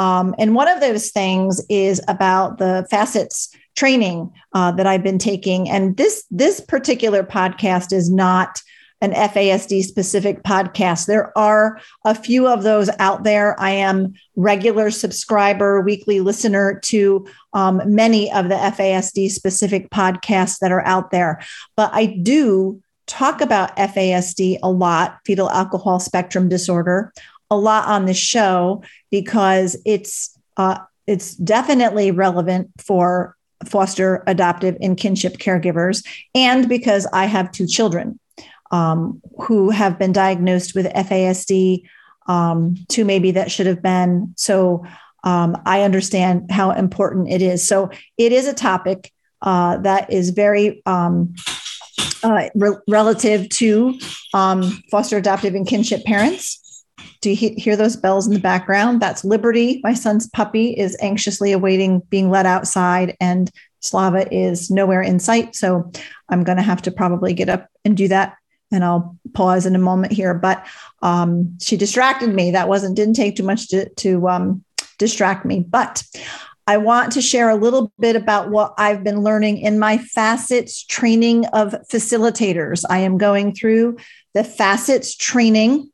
Um, 0.00 0.34
and 0.38 0.54
one 0.54 0.66
of 0.66 0.80
those 0.80 1.10
things 1.10 1.62
is 1.68 2.00
about 2.08 2.56
the 2.56 2.88
FASCETS 2.90 3.54
training 3.76 4.32
uh, 4.54 4.72
that 4.72 4.86
I've 4.86 5.02
been 5.02 5.18
taking. 5.18 5.68
And 5.68 5.98
this 5.98 6.24
this 6.30 6.58
particular 6.58 7.22
podcast 7.22 7.92
is 7.92 8.10
not 8.10 8.62
an 9.02 9.12
FASD 9.12 9.82
specific 9.82 10.42
podcast. 10.42 11.04
There 11.04 11.36
are 11.36 11.80
a 12.06 12.14
few 12.14 12.48
of 12.48 12.62
those 12.62 12.88
out 12.98 13.24
there. 13.24 13.60
I 13.60 13.72
am 13.72 14.14
regular 14.36 14.90
subscriber, 14.90 15.82
weekly 15.82 16.20
listener 16.20 16.80
to 16.84 17.26
um, 17.52 17.82
many 17.84 18.32
of 18.32 18.48
the 18.48 18.54
FASD 18.54 19.30
specific 19.30 19.90
podcasts 19.90 20.60
that 20.60 20.72
are 20.72 20.86
out 20.86 21.10
there. 21.10 21.42
But 21.76 21.90
I 21.92 22.06
do 22.06 22.82
talk 23.06 23.40
about 23.40 23.76
FASD 23.76 24.58
a 24.62 24.70
lot, 24.70 25.18
fetal 25.26 25.50
alcohol 25.50 25.98
spectrum 25.98 26.48
disorder, 26.48 27.12
a 27.50 27.56
lot 27.56 27.88
on 27.88 28.06
the 28.06 28.14
show 28.14 28.82
because 29.10 29.76
it's 29.84 30.38
uh, 30.56 30.78
it's 31.06 31.34
definitely 31.34 32.10
relevant 32.10 32.70
for 32.78 33.36
foster, 33.66 34.22
adoptive, 34.26 34.76
and 34.80 34.96
kinship 34.96 35.38
caregivers, 35.38 36.06
and 36.34 36.68
because 36.68 37.06
I 37.12 37.26
have 37.26 37.52
two 37.52 37.66
children 37.66 38.18
um, 38.70 39.20
who 39.38 39.70
have 39.70 39.98
been 39.98 40.12
diagnosed 40.12 40.74
with 40.74 40.86
FASD, 40.86 41.82
um, 42.26 42.76
two 42.88 43.04
maybe 43.04 43.32
that 43.32 43.50
should 43.50 43.66
have 43.66 43.82
been. 43.82 44.34
So 44.36 44.84
um, 45.24 45.56
I 45.66 45.82
understand 45.82 46.50
how 46.50 46.70
important 46.70 47.28
it 47.30 47.42
is. 47.42 47.66
So 47.66 47.90
it 48.16 48.32
is 48.32 48.46
a 48.46 48.54
topic 48.54 49.12
uh, 49.42 49.78
that 49.78 50.12
is 50.12 50.30
very 50.30 50.82
um, 50.86 51.34
uh, 52.22 52.48
re- 52.54 52.76
relative 52.88 53.48
to 53.48 53.98
um, 54.34 54.62
foster, 54.90 55.16
adoptive, 55.16 55.54
and 55.54 55.66
kinship 55.66 56.04
parents. 56.04 56.69
Do 57.20 57.30
you 57.30 57.36
he- 57.36 57.54
hear 57.54 57.76
those 57.76 57.96
bells 57.96 58.26
in 58.26 58.34
the 58.34 58.40
background? 58.40 59.00
That's 59.00 59.24
Liberty. 59.24 59.80
My 59.82 59.94
son's 59.94 60.28
puppy 60.28 60.70
is 60.70 60.96
anxiously 61.00 61.52
awaiting 61.52 62.00
being 62.10 62.30
let 62.30 62.46
outside, 62.46 63.16
and 63.20 63.50
Slava 63.80 64.32
is 64.32 64.70
nowhere 64.70 65.02
in 65.02 65.18
sight. 65.18 65.54
So 65.54 65.90
I'm 66.28 66.44
going 66.44 66.58
to 66.58 66.62
have 66.62 66.82
to 66.82 66.90
probably 66.90 67.32
get 67.32 67.48
up 67.48 67.68
and 67.84 67.96
do 67.96 68.08
that. 68.08 68.36
And 68.72 68.84
I'll 68.84 69.16
pause 69.32 69.66
in 69.66 69.74
a 69.74 69.80
moment 69.80 70.12
here. 70.12 70.32
But 70.32 70.64
um, 71.02 71.58
she 71.60 71.76
distracted 71.76 72.32
me. 72.32 72.52
That 72.52 72.68
wasn't 72.68 72.96
didn't 72.96 73.14
take 73.14 73.36
too 73.36 73.42
much 73.42 73.68
to, 73.68 73.88
to 73.88 74.28
um, 74.28 74.64
distract 74.98 75.44
me. 75.44 75.60
But 75.60 76.04
I 76.66 76.76
want 76.76 77.12
to 77.12 77.20
share 77.20 77.48
a 77.48 77.56
little 77.56 77.90
bit 77.98 78.14
about 78.14 78.50
what 78.50 78.74
I've 78.78 79.02
been 79.02 79.22
learning 79.22 79.58
in 79.58 79.80
my 79.80 79.98
FASCETS 79.98 80.86
training 80.86 81.46
of 81.46 81.74
facilitators. 81.90 82.84
I 82.88 82.98
am 82.98 83.18
going 83.18 83.54
through 83.54 83.96
the 84.34 84.42
FASCETS 84.42 85.18
training. 85.18 85.90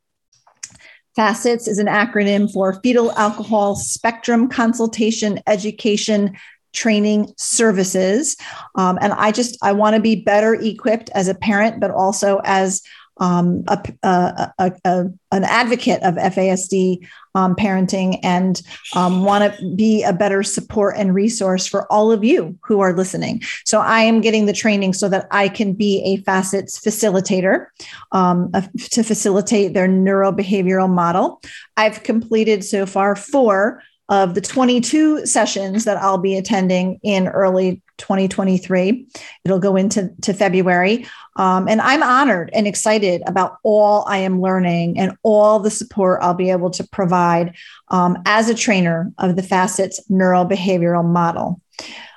FASCETS 1.16 1.66
is 1.66 1.78
an 1.78 1.86
acronym 1.86 2.52
for 2.52 2.74
fetal 2.82 3.12
alcohol 3.12 3.74
spectrum 3.74 4.48
consultation 4.48 5.40
education 5.46 6.36
training 6.72 7.32
services. 7.38 8.36
Um, 8.74 8.98
and 9.00 9.12
I 9.14 9.32
just, 9.32 9.56
I 9.62 9.72
want 9.72 9.96
to 9.96 10.02
be 10.02 10.16
better 10.16 10.54
equipped 10.54 11.08
as 11.14 11.26
a 11.26 11.34
parent, 11.34 11.80
but 11.80 11.90
also 11.90 12.40
as 12.44 12.82
um, 13.18 13.64
a, 13.68 13.82
a, 14.02 14.52
a, 14.84 15.06
an 15.32 15.44
advocate 15.44 16.02
of 16.02 16.14
FASD 16.14 17.06
um, 17.36 17.54
parenting 17.54 18.18
and 18.22 18.62
um, 18.96 19.22
want 19.22 19.54
to 19.54 19.74
be 19.76 20.02
a 20.02 20.12
better 20.12 20.42
support 20.42 20.96
and 20.96 21.14
resource 21.14 21.66
for 21.66 21.90
all 21.92 22.10
of 22.10 22.24
you 22.24 22.58
who 22.64 22.80
are 22.80 22.96
listening. 22.96 23.42
So 23.64 23.80
I 23.80 24.00
am 24.00 24.22
getting 24.22 24.46
the 24.46 24.52
training 24.54 24.94
so 24.94 25.08
that 25.10 25.28
I 25.30 25.48
can 25.48 25.74
be 25.74 26.02
a 26.04 26.22
FASCETS 26.22 26.80
facilitator 26.82 27.66
um, 28.12 28.50
to 28.90 29.02
facilitate 29.02 29.74
their 29.74 29.86
neurobehavioral 29.86 30.88
model. 30.88 31.42
I've 31.76 32.02
completed 32.02 32.64
so 32.64 32.86
far 32.86 33.14
four 33.14 33.82
of 34.08 34.34
the 34.34 34.40
22 34.40 35.26
sessions 35.26 35.84
that 35.84 35.98
I'll 35.98 36.18
be 36.18 36.36
attending 36.36 36.98
in 37.02 37.28
early 37.28 37.82
2023. 37.98 39.06
It'll 39.44 39.58
go 39.58 39.76
into 39.76 40.10
to 40.22 40.32
February. 40.32 41.06
Um, 41.36 41.68
and 41.68 41.80
I'm 41.80 42.02
honored 42.02 42.50
and 42.52 42.66
excited 42.66 43.22
about 43.26 43.58
all 43.62 44.04
I 44.08 44.18
am 44.18 44.40
learning 44.40 44.98
and 44.98 45.16
all 45.22 45.60
the 45.60 45.70
support 45.70 46.22
I'll 46.22 46.34
be 46.34 46.50
able 46.50 46.70
to 46.70 46.84
provide 46.84 47.54
um, 47.88 48.18
as 48.24 48.48
a 48.48 48.54
trainer 48.54 49.12
of 49.18 49.36
the 49.36 49.42
FASCETS 49.42 50.10
neurobehavioral 50.10 51.04
model. 51.04 51.60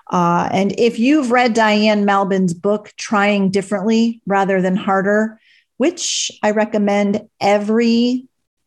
Uh, 0.09 0.49
and 0.51 0.73
if 0.79 0.97
you've 0.97 1.31
read 1.31 1.53
Diane 1.53 2.05
Malbin's 2.05 2.53
book, 2.53 2.93
Trying 2.97 3.51
Differently 3.51 4.21
Rather 4.25 4.61
Than 4.61 4.75
Harder, 4.75 5.39
which 5.77 6.31
I 6.41 6.51
recommend 6.51 7.27
every 7.39 8.25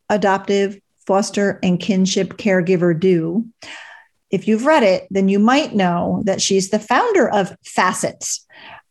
adoptive 0.09 0.79
foster 1.05 1.59
and 1.61 1.79
kinship 1.79 2.37
caregiver 2.37 2.97
do. 2.97 3.45
If 4.33 4.47
you've 4.47 4.65
read 4.65 4.81
it, 4.81 5.07
then 5.11 5.29
you 5.29 5.37
might 5.37 5.75
know 5.75 6.23
that 6.25 6.41
she's 6.41 6.71
the 6.71 6.79
founder 6.79 7.29
of 7.29 7.55
FASCETS, 7.63 8.39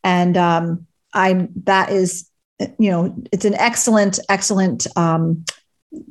and 0.04 0.36
um, 0.36 0.86
I'm 1.12 1.48
that 1.64 1.90
is, 1.90 2.30
you 2.78 2.90
know, 2.92 3.14
it's 3.32 3.44
an 3.44 3.54
excellent, 3.54 4.20
excellent 4.28 4.86
um, 4.96 5.44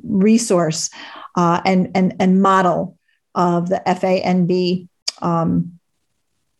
resource 0.04 0.90
uh, 1.36 1.62
and 1.64 1.90
and 1.94 2.14
and 2.20 2.42
model 2.42 2.98
of 3.34 3.70
the 3.70 3.82
FANB 3.86 4.86
um, 5.22 5.78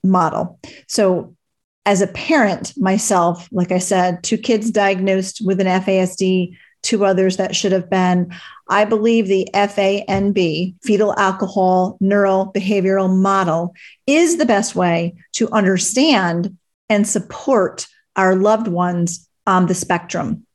model. 0.03 0.59
So 0.89 1.37
as 1.85 2.01
a 2.01 2.07
parent 2.07 2.73
myself, 2.79 3.49
like 3.53 3.71
I 3.71 3.79
said, 3.79 4.23
two 4.23 4.39
kids 4.39 4.71
diagnosed 4.71 5.43
with 5.45 5.61
an 5.61 5.67
FASD, 5.67 6.57
two 6.83 7.05
others 7.05 7.37
that 7.37 7.55
should 7.57 7.73
have 7.73 7.89
been. 7.89 8.35
I 8.69 8.85
believe 8.85 9.27
the 9.27 9.49
FANB, 9.55 10.75
fetal 10.83 11.15
alcohol 11.19 11.97
neural 12.01 12.53
behavioral 12.53 13.15
model, 13.15 13.75
is 14.07 14.37
the 14.37 14.47
best 14.47 14.75
way 14.75 15.15
to 15.33 15.51
understand 15.51 16.57
and 16.89 17.07
support 17.07 17.87
our 18.17 18.35
loved 18.35 18.69
ones 18.69 19.29
on 19.47 19.67
the 19.67 19.75
spectrum. 19.75 20.47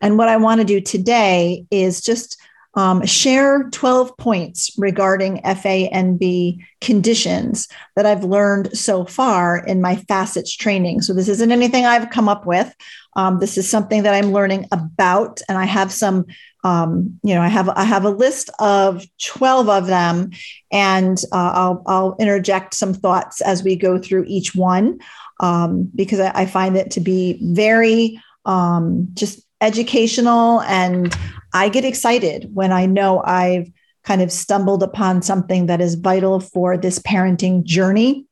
And 0.00 0.16
what 0.16 0.28
I 0.28 0.36
want 0.36 0.60
to 0.60 0.66
do 0.66 0.80
today 0.80 1.66
is 1.70 2.00
just 2.00 2.40
um, 2.76 3.04
share 3.04 3.68
12 3.70 4.16
points 4.18 4.70
regarding 4.78 5.38
FANB 5.38 6.58
conditions 6.80 7.68
that 7.96 8.06
I've 8.06 8.24
learned 8.24 8.76
so 8.76 9.04
far 9.04 9.58
in 9.58 9.80
my 9.80 9.96
FASCETS 9.96 10.56
training. 10.56 11.00
So, 11.00 11.12
this 11.12 11.28
isn't 11.28 11.52
anything 11.52 11.86
I've 11.86 12.10
come 12.10 12.28
up 12.28 12.46
with. 12.46 12.72
Um, 13.16 13.40
this 13.40 13.56
is 13.56 13.68
something 13.68 14.02
that 14.02 14.14
I'm 14.14 14.32
learning 14.32 14.66
about, 14.70 15.40
and 15.48 15.58
I 15.58 15.64
have 15.64 15.90
some. 15.90 16.26
Um, 16.64 17.20
you 17.22 17.34
know, 17.34 17.42
I 17.42 17.48
have 17.48 17.68
I 17.68 17.84
have 17.84 18.04
a 18.04 18.10
list 18.10 18.50
of 18.58 19.06
12 19.22 19.68
of 19.68 19.86
them, 19.86 20.30
and 20.70 21.18
uh, 21.32 21.52
I'll 21.54 21.82
I'll 21.86 22.16
interject 22.18 22.74
some 22.74 22.92
thoughts 22.92 23.40
as 23.40 23.62
we 23.62 23.76
go 23.76 23.98
through 23.98 24.24
each 24.26 24.54
one 24.54 24.98
um, 25.40 25.90
because 25.94 26.20
I, 26.20 26.32
I, 26.34 26.46
find 26.46 26.76
it 26.76 26.92
to 26.92 27.00
be 27.00 27.38
very 27.42 28.20
um, 28.44 29.08
just 29.14 29.45
educational 29.60 30.60
and 30.62 31.14
I 31.52 31.68
get 31.68 31.84
excited 31.84 32.50
when 32.54 32.72
I 32.72 32.86
know 32.86 33.22
I've 33.22 33.70
kind 34.04 34.22
of 34.22 34.30
stumbled 34.30 34.82
upon 34.82 35.22
something 35.22 35.66
that 35.66 35.80
is 35.80 35.94
vital 35.96 36.40
for 36.40 36.76
this 36.76 36.98
parenting 37.00 37.64
journey. 37.64 38.26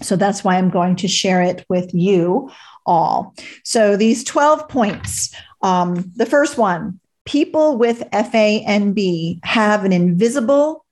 So 0.00 0.16
that's 0.16 0.42
why 0.42 0.56
I'm 0.56 0.70
going 0.70 0.96
to 0.96 1.08
share 1.08 1.42
it 1.42 1.66
with 1.68 1.92
you 1.92 2.50
all. 2.86 3.34
So 3.64 3.96
these 3.96 4.24
12 4.24 4.68
points. 4.68 5.34
Um, 5.60 6.10
the 6.16 6.26
first 6.26 6.58
one 6.58 6.98
people 7.24 7.78
with 7.78 8.00
FANB 8.10 9.44
have 9.44 9.84
an 9.84 9.92
invisible 9.92 10.84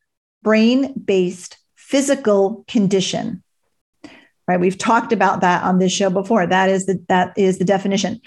brain 0.43 0.93
based 0.93 1.57
physical 1.75 2.65
condition. 2.69 3.43
Right? 4.47 4.61
We've 4.61 4.79
talked 4.79 5.13
about 5.13 5.41
that 5.41 5.65
on 5.65 5.79
this 5.79 5.93
show 5.93 6.11
before. 6.11 6.47
That 6.47 6.69
is 6.69 6.87
the, 6.87 7.03
that 7.09 7.37
is 7.37 7.59
the 7.59 7.65
definition. 7.65 8.21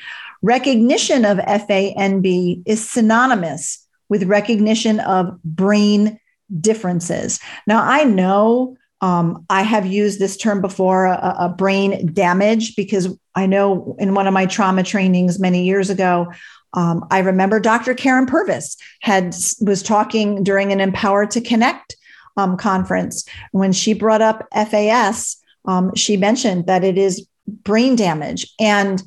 Recognition 0.44 1.26
of 1.26 1.38
FANB 1.38 2.64
is 2.66 2.88
synonymous 2.88 3.88
with 4.10 4.24
recognition 4.24 5.00
of 5.00 5.42
brain 5.44 6.20
differences. 6.60 7.40
Now, 7.66 7.82
I 7.84 8.04
know 8.04 8.78
um, 9.02 9.46
I 9.50 9.64
have 9.64 9.86
used 9.86 10.20
this 10.20 10.38
term 10.38 10.62
before, 10.62 11.06
a, 11.06 11.36
a, 11.40 11.50
brain 11.50 12.14
damage, 12.14 12.76
because 12.76 13.10
I 13.36 13.46
know 13.46 13.96
in 14.00 14.14
one 14.14 14.28
of 14.28 14.34
my 14.34 14.46
trauma 14.46 14.84
trainings 14.84 15.40
many 15.40 15.66
years 15.66 15.90
ago, 15.90 16.32
um, 16.74 17.06
I 17.12 17.20
remember 17.20 17.60
Dr. 17.60 17.96
Karyn 17.96 18.28
Purvis 18.28 18.78
had 19.02 19.36
was 19.62 19.84
talking 19.84 20.44
during 20.44 20.72
an 20.72 20.80
Empower 20.80 21.26
to 21.28 21.42
Connect 21.42 21.96
um, 22.38 22.56
conference 22.58 23.26
when 23.52 23.74
she 23.74 23.94
brought 23.94 24.22
up 24.22 24.48
FAS. 24.54 25.38
Um, 25.66 25.94
she 25.96 26.16
mentioned 26.18 26.68
that 26.68 26.84
it 26.84 26.98
is 26.98 27.28
brain 27.48 27.96
damage, 27.96 28.54
and 28.60 29.04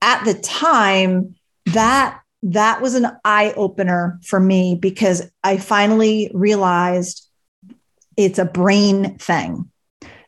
at 0.00 0.24
the 0.24 0.34
time 0.34 1.34
that 1.66 2.20
that 2.42 2.80
was 2.80 2.94
an 2.94 3.08
eye 3.24 3.52
opener 3.56 4.18
for 4.24 4.38
me 4.38 4.76
because 4.80 5.28
I 5.42 5.56
finally 5.56 6.30
realized 6.32 7.26
it's 8.16 8.38
a 8.38 8.44
brain 8.44 9.18
thing. 9.18 9.70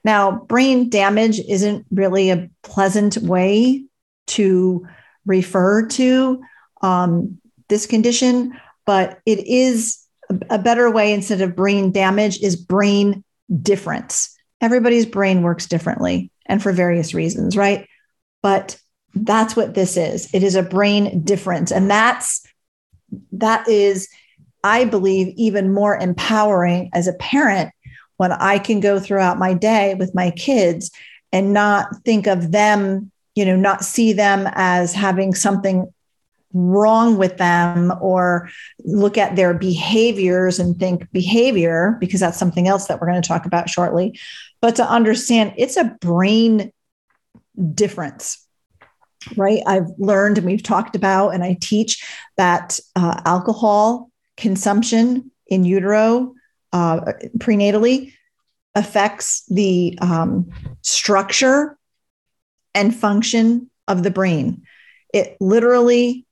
Now, 0.04 0.32
brain 0.32 0.88
damage 0.88 1.40
isn't 1.40 1.86
really 1.90 2.30
a 2.30 2.48
pleasant 2.62 3.18
way 3.18 3.84
to 4.28 4.86
refer 5.26 5.86
to 5.88 6.42
um, 6.82 7.38
this 7.68 7.86
condition, 7.86 8.58
but 8.86 9.20
it 9.26 9.46
is 9.46 9.98
a, 10.30 10.38
a 10.50 10.58
better 10.58 10.90
way 10.90 11.12
instead 11.12 11.40
of 11.42 11.56
brain 11.56 11.92
damage 11.92 12.40
is 12.40 12.56
brain 12.56 13.22
difference. 13.62 14.36
Everybody's 14.60 15.06
brain 15.06 15.42
works 15.42 15.66
differently 15.66 16.30
and 16.46 16.62
for 16.62 16.72
various 16.72 17.14
reasons, 17.14 17.56
right? 17.56 17.86
But 18.42 18.78
that's 19.14 19.56
what 19.56 19.74
this 19.74 19.96
is. 19.96 20.32
It 20.32 20.42
is 20.42 20.54
a 20.54 20.62
brain 20.62 21.22
difference. 21.22 21.72
And 21.72 21.90
that's, 21.90 22.46
that 23.32 23.68
is, 23.68 24.08
I 24.62 24.84
believe, 24.84 25.34
even 25.36 25.72
more 25.72 25.96
empowering 25.96 26.90
as 26.92 27.08
a 27.08 27.14
parent 27.14 27.72
when 28.18 28.32
I 28.32 28.58
can 28.58 28.80
go 28.80 29.00
throughout 29.00 29.38
my 29.38 29.54
day 29.54 29.94
with 29.94 30.14
my 30.14 30.30
kids 30.30 30.90
and 31.32 31.52
not 31.52 31.88
think 32.04 32.26
of 32.26 32.52
them, 32.52 33.10
you 33.34 33.44
know, 33.44 33.56
not 33.56 33.84
see 33.84 34.12
them 34.12 34.46
as 34.52 34.92
having 34.92 35.34
something 35.34 35.92
wrong 36.52 37.16
with 37.16 37.36
them 37.36 37.92
or 38.00 38.50
look 38.84 39.16
at 39.16 39.36
their 39.36 39.54
behaviors 39.54 40.58
and 40.58 40.78
think 40.78 41.10
behavior, 41.12 41.96
because 42.00 42.20
that's 42.20 42.38
something 42.38 42.66
else 42.66 42.86
that 42.88 43.00
we're 43.00 43.06
going 43.08 43.22
to 43.22 43.28
talk 43.28 43.46
about 43.46 43.70
shortly, 43.70 44.18
but 44.60 44.76
to 44.76 44.84
understand 44.84 45.54
it's 45.56 45.76
a 45.76 45.96
brain 46.00 46.72
difference. 47.72 48.44
Right. 49.36 49.62
I've 49.66 49.90
learned 49.98 50.38
and 50.38 50.46
we've 50.46 50.62
talked 50.62 50.96
about, 50.96 51.30
and 51.30 51.44
I 51.44 51.58
teach 51.60 52.02
that 52.36 52.80
uh, 52.96 53.20
alcohol 53.26 54.10
consumption 54.36 55.30
in 55.46 55.64
utero 55.64 56.34
uh, 56.72 57.00
prenatally 57.38 58.12
affects 58.74 59.44
the 59.46 59.98
um, 60.00 60.48
structure 60.82 61.76
and 62.74 62.94
function 62.94 63.70
of 63.88 64.02
the 64.02 64.10
brain. 64.10 64.62
It 65.12 65.36
literally 65.40 66.24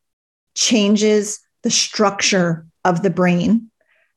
changes 0.55 1.41
the 1.63 1.71
structure 1.71 2.67
of 2.85 3.03
the 3.03 3.11
brain 3.11 3.71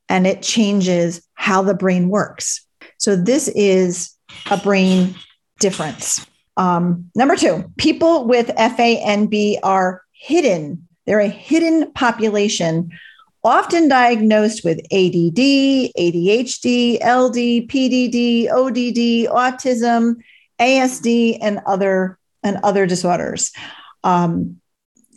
and 0.08 0.26
it 0.26 0.42
changes 0.42 1.26
how 1.34 1.62
the 1.62 1.74
brain 1.74 2.08
works. 2.08 2.64
So, 2.98 3.16
this 3.16 3.48
is 3.48 4.16
a 4.50 4.56
brain 4.56 5.16
difference. 5.58 6.24
Um, 6.56 7.10
number 7.14 7.36
two, 7.36 7.72
people 7.76 8.26
with 8.26 8.48
FANB 8.48 9.58
are 9.62 10.02
hidden. 10.12 10.86
They're 11.06 11.20
a 11.20 11.28
hidden 11.28 11.92
population, 11.92 12.90
often 13.42 13.88
diagnosed 13.88 14.64
with 14.64 14.78
ADD, 14.92 15.92
ADHD, 15.98 16.98
LD, 17.00 17.68
PDD, 17.68 18.48
ODD, 18.50 19.28
autism, 19.32 20.16
ASD, 20.60 21.38
and 21.40 21.60
other 21.66 22.18
and 22.44 22.58
other 22.62 22.86
disorders. 22.86 23.52
Um, 24.04 24.60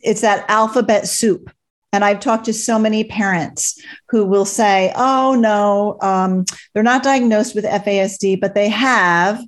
it's 0.01 0.21
that 0.21 0.45
alphabet 0.49 1.07
soup. 1.07 1.51
And 1.91 2.03
I've 2.03 2.19
talked 2.19 2.45
to 2.45 2.53
so 2.53 2.77
many 2.77 3.03
parents 3.05 3.81
who 4.09 4.25
will 4.25 4.45
say, 4.45 4.91
oh, 4.95 5.35
no, 5.39 5.97
um, 6.01 6.45
they're 6.73 6.83
not 6.83 7.03
diagnosed 7.03 7.55
with 7.55 7.63
FASD, 7.63 8.39
but 8.41 8.53
they 8.53 8.69
have 8.69 9.41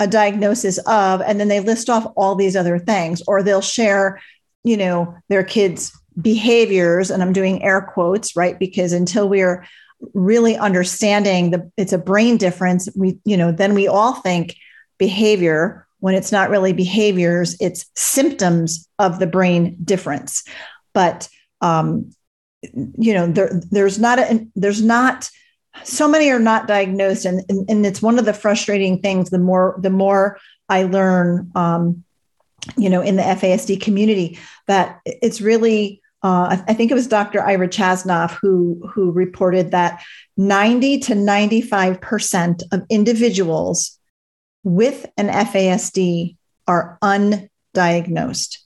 a 0.00 0.06
diagnosis 0.06 0.78
of, 0.86 1.20
and 1.22 1.40
then 1.40 1.48
they 1.48 1.60
list 1.60 1.90
off 1.90 2.10
all 2.16 2.34
these 2.34 2.56
other 2.56 2.78
things, 2.78 3.22
or 3.26 3.42
they'll 3.42 3.60
share, 3.60 4.20
you 4.64 4.76
know, 4.76 5.14
their 5.28 5.44
kids' 5.44 5.92
behaviors. 6.20 7.10
And 7.10 7.22
I'm 7.22 7.32
doing 7.32 7.62
air 7.62 7.80
quotes, 7.80 8.36
right? 8.36 8.58
Because 8.58 8.92
until 8.92 9.28
we're 9.28 9.66
really 10.14 10.56
understanding 10.56 11.50
the 11.50 11.70
it's 11.76 11.92
a 11.92 11.98
brain 11.98 12.36
difference, 12.36 12.88
we, 12.94 13.18
you 13.24 13.36
know, 13.36 13.50
then 13.50 13.74
we 13.74 13.88
all 13.88 14.14
think 14.14 14.56
behavior 14.98 15.86
when 16.00 16.14
it's 16.14 16.32
not 16.32 16.50
really 16.50 16.72
behaviors, 16.72 17.56
it's 17.60 17.86
symptoms 17.96 18.88
of 18.98 19.18
the 19.18 19.26
brain 19.26 19.76
difference. 19.84 20.44
But 20.94 21.28
um, 21.60 22.10
you 22.62 23.14
know, 23.14 23.26
there 23.26 23.60
there's 23.70 23.98
not 23.98 24.18
a 24.18 24.46
there's 24.54 24.82
not 24.82 25.30
so 25.84 26.08
many 26.08 26.30
are 26.30 26.38
not 26.38 26.66
diagnosed, 26.66 27.24
and, 27.24 27.42
and, 27.48 27.68
and 27.70 27.86
it's 27.86 28.02
one 28.02 28.18
of 28.18 28.24
the 28.24 28.34
frustrating 28.34 29.00
things. 29.00 29.30
The 29.30 29.38
more 29.38 29.78
the 29.80 29.90
more 29.90 30.38
I 30.68 30.84
learn, 30.84 31.50
um, 31.54 32.04
you 32.76 32.90
know, 32.90 33.00
in 33.00 33.16
the 33.16 33.22
FASD 33.22 33.80
community, 33.80 34.38
that 34.66 35.00
it's 35.04 35.40
really 35.40 36.02
uh, 36.22 36.56
I 36.66 36.74
think 36.74 36.90
it 36.90 36.94
was 36.94 37.06
Dr. 37.06 37.40
Ira 37.42 37.68
Chasnoff 37.68 38.32
who, 38.32 38.82
who 38.92 39.12
reported 39.12 39.70
that 39.70 40.02
90 40.36 40.98
to 41.00 41.14
95% 41.14 42.62
of 42.72 42.84
individuals 42.90 43.98
with 44.64 45.06
an 45.16 45.28
FASD 45.28 46.36
are 46.66 46.98
undiagnosed. 47.02 48.58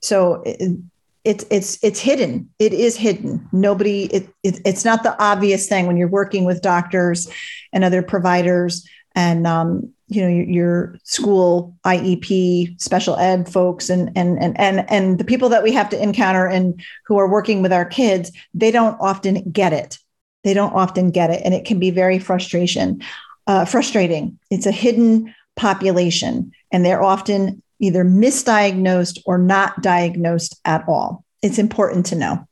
So 0.00 0.42
it, 0.44 0.78
it's 1.24 1.44
it's 1.50 1.78
it's 1.82 2.00
hidden. 2.00 2.50
It 2.58 2.72
is 2.72 2.96
hidden. 2.96 3.48
Nobody. 3.52 4.04
It, 4.04 4.28
it, 4.42 4.60
it's 4.64 4.84
not 4.84 5.02
the 5.02 5.20
obvious 5.22 5.68
thing 5.68 5.86
when 5.86 5.96
you're 5.96 6.08
working 6.08 6.44
with 6.44 6.62
doctors 6.62 7.28
and 7.72 7.84
other 7.84 8.02
providers 8.02 8.86
and 9.14 9.46
um, 9.46 9.92
you 10.08 10.22
know 10.22 10.28
your, 10.28 10.98
school 11.04 11.76
IEP 11.84 12.80
special 12.80 13.16
ed 13.16 13.48
folks 13.48 13.88
and 13.88 14.10
and 14.16 14.42
and 14.42 14.58
and 14.58 14.90
and 14.90 15.18
the 15.18 15.24
people 15.24 15.48
that 15.50 15.62
we 15.62 15.72
have 15.72 15.88
to 15.90 16.02
encounter 16.02 16.46
and 16.46 16.82
who 17.06 17.18
are 17.18 17.28
working 17.28 17.62
with 17.62 17.72
our 17.72 17.84
kids. 17.84 18.32
They 18.54 18.70
don't 18.70 18.96
often 19.00 19.50
get 19.50 19.72
it. 19.72 19.98
They 20.44 20.54
don't 20.54 20.74
often 20.74 21.10
get 21.10 21.30
it, 21.30 21.42
and 21.44 21.54
it 21.54 21.64
can 21.64 21.78
be 21.78 21.90
very 21.90 22.18
frustration 22.18 23.02
uh, 23.46 23.64
frustrating. 23.64 24.38
It's 24.50 24.66
a 24.66 24.72
hidden 24.72 25.34
population, 25.56 26.52
and 26.70 26.84
they're 26.84 27.02
often 27.02 27.62
either 27.82 28.04
misdiagnosed 28.04 29.20
or 29.26 29.36
not 29.36 29.82
diagnosed 29.82 30.58
at 30.64 30.88
all. 30.88 31.24
It's 31.42 31.58
important 31.58 32.06
to 32.06 32.14
know. 32.14 32.48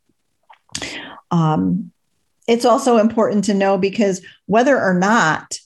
Um, 1.31 1.93
it's 2.49 2.65
also 2.65 2.99
important 2.99 3.45
to 3.45 3.55
know 3.55 3.79
because 3.79 4.21
whether 4.47 4.79
or 4.79 4.93
not 4.93 5.59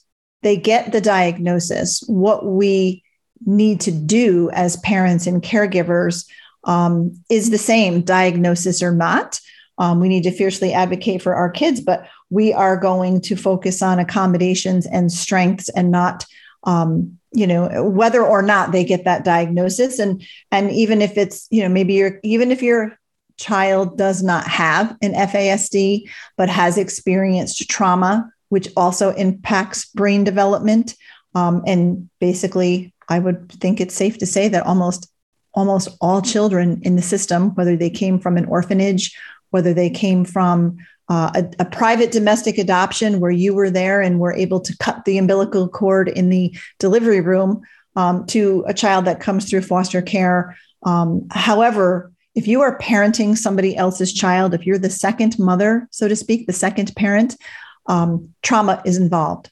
they 0.43 0.55
get 0.55 0.91
the 0.91 1.01
diagnosis, 1.01 2.03
what 2.05 2.45
we 2.45 3.03
need 3.43 3.81
to 3.81 3.91
do 3.91 4.51
as 4.53 4.77
parents 4.77 5.25
and 5.25 5.41
caregivers 5.41 6.29
um, 6.65 7.19
is 7.27 7.49
the 7.49 7.57
same, 7.57 8.01
diagnosis 8.01 8.83
or 8.83 8.91
not. 8.91 9.39
Um, 9.79 9.99
we 9.99 10.07
need 10.07 10.23
to 10.23 10.31
fiercely 10.31 10.73
advocate 10.73 11.23
for 11.23 11.33
our 11.33 11.49
kids, 11.49 11.81
but 11.81 12.07
we 12.29 12.53
are 12.53 12.77
going 12.77 13.19
to 13.21 13.35
focus 13.35 13.81
on 13.81 13.97
accommodations 13.97 14.85
and 14.85 15.11
strengths 15.11 15.69
and 15.69 15.89
not 15.89 16.25
um, 16.65 17.17
you 17.35 17.45
know 17.45 17.83
whether 17.83 18.23
or 18.23 18.41
not 18.41 18.71
they 18.71 18.83
get 18.83 19.05
that 19.05 19.23
diagnosis. 19.23 19.99
And 19.99 20.25
and 20.51 20.71
even 20.71 21.01
if 21.01 21.17
it's 21.17 21.47
you 21.51 21.61
know 21.61 21.69
maybe 21.69 21.93
you're 21.93 22.19
even 22.23 22.51
if 22.51 22.63
your 22.63 22.97
child 23.37 23.97
does 23.97 24.23
not 24.23 24.47
have 24.47 24.95
an 25.01 25.13
FASD 25.13 26.09
but 26.37 26.49
has 26.49 26.77
experienced 26.77 27.69
trauma 27.69 28.31
which 28.49 28.69
also 28.77 29.11
impacts 29.15 29.87
brain 29.87 30.23
development 30.23 30.95
um, 31.33 31.61
and 31.67 32.09
basically 32.19 32.93
I 33.09 33.19
would 33.19 33.51
think 33.51 33.81
it's 33.81 33.93
safe 33.93 34.17
to 34.19 34.25
say 34.25 34.47
that 34.47 34.65
almost 34.65 35.11
almost 35.53 35.89
all 35.99 36.21
children 36.21 36.79
in 36.83 36.95
the 36.95 37.01
system 37.01 37.53
whether 37.55 37.75
they 37.75 37.89
came 37.89 38.19
from 38.19 38.37
an 38.37 38.45
orphanage 38.45 39.17
whether 39.49 39.73
they 39.73 39.89
came 39.89 40.23
from 40.23 40.77
uh, 41.09 41.31
a, 41.35 41.63
a, 41.63 41.65
private 41.65 42.11
domestic 42.11 42.57
adoption 42.57 43.19
where 43.19 43.31
you 43.31 43.53
were 43.53 43.69
there 43.69 44.01
and 44.01 44.19
were 44.19 44.33
able 44.33 44.59
to 44.59 44.75
cut 44.77 45.05
the 45.05 45.17
umbilical 45.17 45.67
cord 45.69 46.09
in 46.09 46.29
the 46.29 46.57
delivery 46.79 47.21
room 47.21 47.61
um, 47.95 48.25
to 48.25 48.63
a 48.67 48.73
child 48.73 49.05
that 49.05 49.19
comes 49.19 49.47
through 49.47 49.61
foster 49.61 50.01
care. 50.01 50.57
Um, 50.83 51.27
however, 51.29 52.11
if 52.33 52.47
you 52.47 52.61
are 52.61 52.79
parenting 52.79 53.37
somebody 53.37 53.77
else's 53.77 54.13
child, 54.13 54.53
if 54.53 54.65
you're 54.65 54.77
the 54.77 54.89
second 54.89 55.37
mother, 55.39 55.87
so 55.91 56.07
to 56.07 56.15
speak, 56.15 56.47
the 56.47 56.53
second 56.53 56.93
parent, 56.95 57.37
um, 57.85 58.33
trauma 58.41 58.81
is 58.83 58.97
involved 58.97 59.51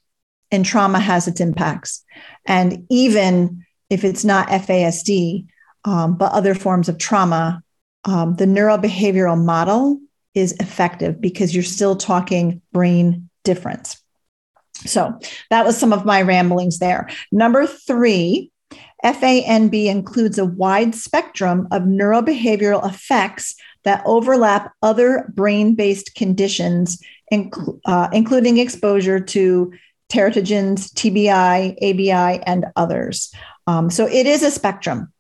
and 0.52 0.66
trauma 0.66 1.00
has 1.00 1.28
its 1.28 1.40
impacts. 1.40 2.04
And 2.46 2.86
even 2.90 3.66
if 3.90 4.04
it's 4.04 4.26
not 4.26 4.50
FASD, 4.50 5.48
um, 5.86 6.16
but 6.18 6.32
other 6.32 6.56
forms 6.56 6.90
of 6.90 6.98
trauma, 6.98 7.64
um, 8.06 8.36
the 8.36 8.46
neurobehavioral 8.46 9.42
model 9.42 10.00
is 10.34 10.54
effective 10.60 11.22
because 11.22 11.54
you're 11.54 11.64
still 11.64 11.96
talking 11.96 12.62
brain 12.72 13.30
difference. 13.44 14.02
So 14.86 15.18
that 15.50 15.66
was 15.66 15.78
some 15.78 15.94
of 15.94 16.06
my 16.06 16.22
ramblings 16.22 16.80
there. 16.80 17.10
Number 17.32 17.68
three, 17.68 18.52
FANB 19.04 19.86
includes 19.86 20.38
a 20.38 20.46
wide 20.46 20.96
spectrum 20.96 21.68
of 21.72 21.84
neurobehavioral 21.84 22.88
effects 22.90 23.56
that 23.84 24.02
overlap 24.06 24.72
other 24.82 25.32
brain 25.36 25.76
based 25.76 26.16
conditions, 26.16 27.02
inc- 27.32 27.80
uh, 27.86 28.08
including 28.12 28.58
exposure 28.58 29.20
to 29.20 29.74
teratogens, 30.12 30.92
TBI, 30.94 31.76
ABI, 31.82 32.44
and 32.46 32.66
others. 32.76 33.34
Um, 33.68 33.90
so 33.90 34.08
it 34.08 34.26
is 34.26 34.42
a 34.42 34.52
spectrum 34.52 35.14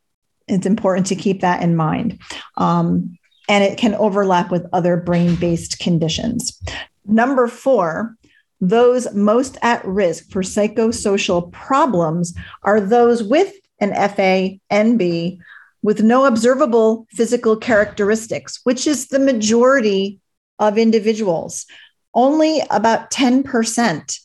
it's 0.47 0.65
important 0.65 1.07
to 1.07 1.15
keep 1.15 1.41
that 1.41 1.61
in 1.61 1.75
mind. 1.75 2.19
Um, 2.57 3.17
and 3.49 3.63
it 3.63 3.77
can 3.77 3.95
overlap 3.95 4.51
with 4.51 4.67
other 4.73 4.97
brain 4.97 5.35
based 5.35 5.79
conditions. 5.79 6.61
Number 7.05 7.47
four, 7.47 8.15
those 8.61 9.13
most 9.13 9.57
at 9.61 9.83
risk 9.85 10.31
for 10.31 10.41
psychosocial 10.41 11.51
problems 11.51 12.33
are 12.63 12.79
those 12.79 13.21
with 13.21 13.53
an 13.79 13.91
FANB 13.91 15.37
with 15.81 16.01
no 16.01 16.25
observable 16.25 17.05
physical 17.11 17.57
characteristics, 17.57 18.61
which 18.63 18.87
is 18.87 19.07
the 19.07 19.19
majority 19.19 20.19
of 20.59 20.77
individuals. 20.77 21.65
Only 22.13 22.61
about 22.71 23.11
10% 23.11 24.19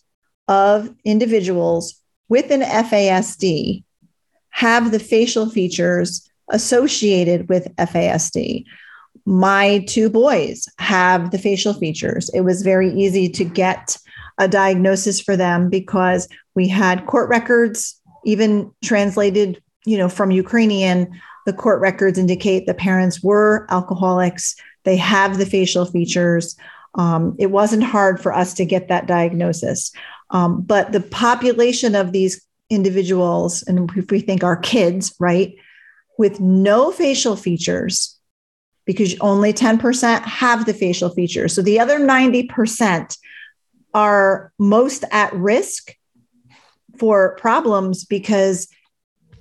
of 0.47 0.95
individuals 1.05 2.01
with 2.29 2.51
an 2.53 2.61
FASD 2.61 3.83
have 4.51 4.93
the 4.93 4.99
facial 4.99 5.51
features 5.51 6.31
associated 6.51 7.49
with 7.49 7.75
FASD. 7.77 8.65
My 9.29 9.85
two 9.87 10.09
boys 10.09 10.71
have 10.79 11.33
the 11.33 11.39
facial 11.39 11.75
features. 11.75 12.31
It 12.33 12.41
was 12.41 12.63
very 12.63 12.91
easy 12.95 13.29
to 13.29 13.45
get 13.45 13.99
a 14.39 14.49
diagnosis 14.49 15.21
for 15.21 15.37
them 15.37 15.69
because 15.69 16.27
we 16.55 16.67
had 16.67 17.05
court 17.05 17.29
records, 17.29 18.01
even 18.25 18.73
translated, 18.83 19.63
you 19.85 19.99
know, 19.99 20.09
from 20.09 20.31
Ukrainian. 20.31 21.13
The 21.45 21.53
court 21.53 21.83
records 21.83 22.17
indicate 22.17 22.65
the 22.65 22.73
parents 22.73 23.23
were 23.23 23.67
alcoholics. 23.69 24.57
They 24.85 24.97
have 24.97 25.37
the 25.37 25.45
facial 25.45 25.85
features. 25.85 26.57
Um, 26.95 27.37
it 27.39 27.51
wasn't 27.51 27.85
hard 27.85 28.23
for 28.23 28.33
us 28.33 28.55
to 28.55 28.65
get 28.65 28.89
that 28.89 29.07
diagnosis. 29.07 29.93
Um, 30.31 30.63
but 30.63 30.93
the 30.93 31.03
population 31.03 31.95
of 31.95 32.13
these 32.13 32.41
individuals, 32.71 33.63
and 33.65 33.91
if 33.95 34.11
we 34.11 34.21
think 34.21 34.43
our 34.43 34.57
kids, 34.57 35.15
right, 35.21 35.55
with 36.17 36.41
no 36.41 36.91
facial 36.91 37.37
features, 37.37 38.18
because 38.89 39.15
only 39.21 39.53
10% 39.53 40.23
have 40.23 40.65
the 40.65 40.73
facial 40.73 41.11
features. 41.11 41.55
So 41.55 41.61
the 41.61 41.79
other 41.79 42.01
90% 42.01 43.19
are 43.93 44.51
most 44.59 45.05
at 45.13 45.31
risk 45.35 45.95
for 46.99 47.37
problems 47.37 48.07
because 48.07 48.67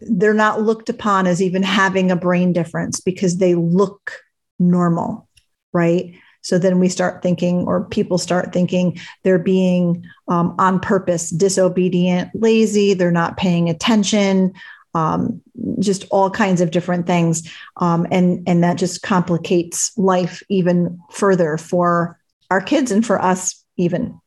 they're 0.01 0.33
not 0.33 0.63
looked 0.63 0.89
upon 0.89 1.27
as 1.27 1.41
even 1.41 1.63
having 1.63 2.12
a 2.12 2.17
brain 2.17 2.51
difference 2.51 2.99
because 2.99 3.38
they 3.38 3.55
look 3.55 4.19
normal, 4.60 5.29
right? 5.71 6.13
So 6.41 6.57
then 6.57 6.77
we 6.77 6.89
start 6.89 7.23
thinking, 7.23 7.65
or 7.67 7.86
people 7.86 8.17
start 8.17 8.51
thinking, 8.51 8.99
they're 9.23 9.39
being 9.39 10.05
um, 10.27 10.55
on 10.60 10.81
purpose, 10.81 11.29
disobedient, 11.29 12.31
lazy, 12.33 12.93
they're 12.93 13.12
not 13.12 13.38
paying 13.38 13.69
attention, 13.69 14.51
um, 14.97 15.41
just 15.79 16.05
all 16.10 16.29
kinds 16.31 16.62
of 16.62 16.71
different 16.71 17.05
things. 17.05 17.49
Um, 17.77 18.07
and, 18.12 18.47
and 18.47 18.63
that 18.63 18.77
just 18.77 19.03
complicates 19.03 19.95
life 19.97 20.41
even 20.49 20.99
further 21.12 21.57
for 21.57 22.19
our 22.49 22.62
kids 22.62 22.91
and 22.91 23.05
for 23.05 23.21
us, 23.21 23.63
even. 23.77 24.19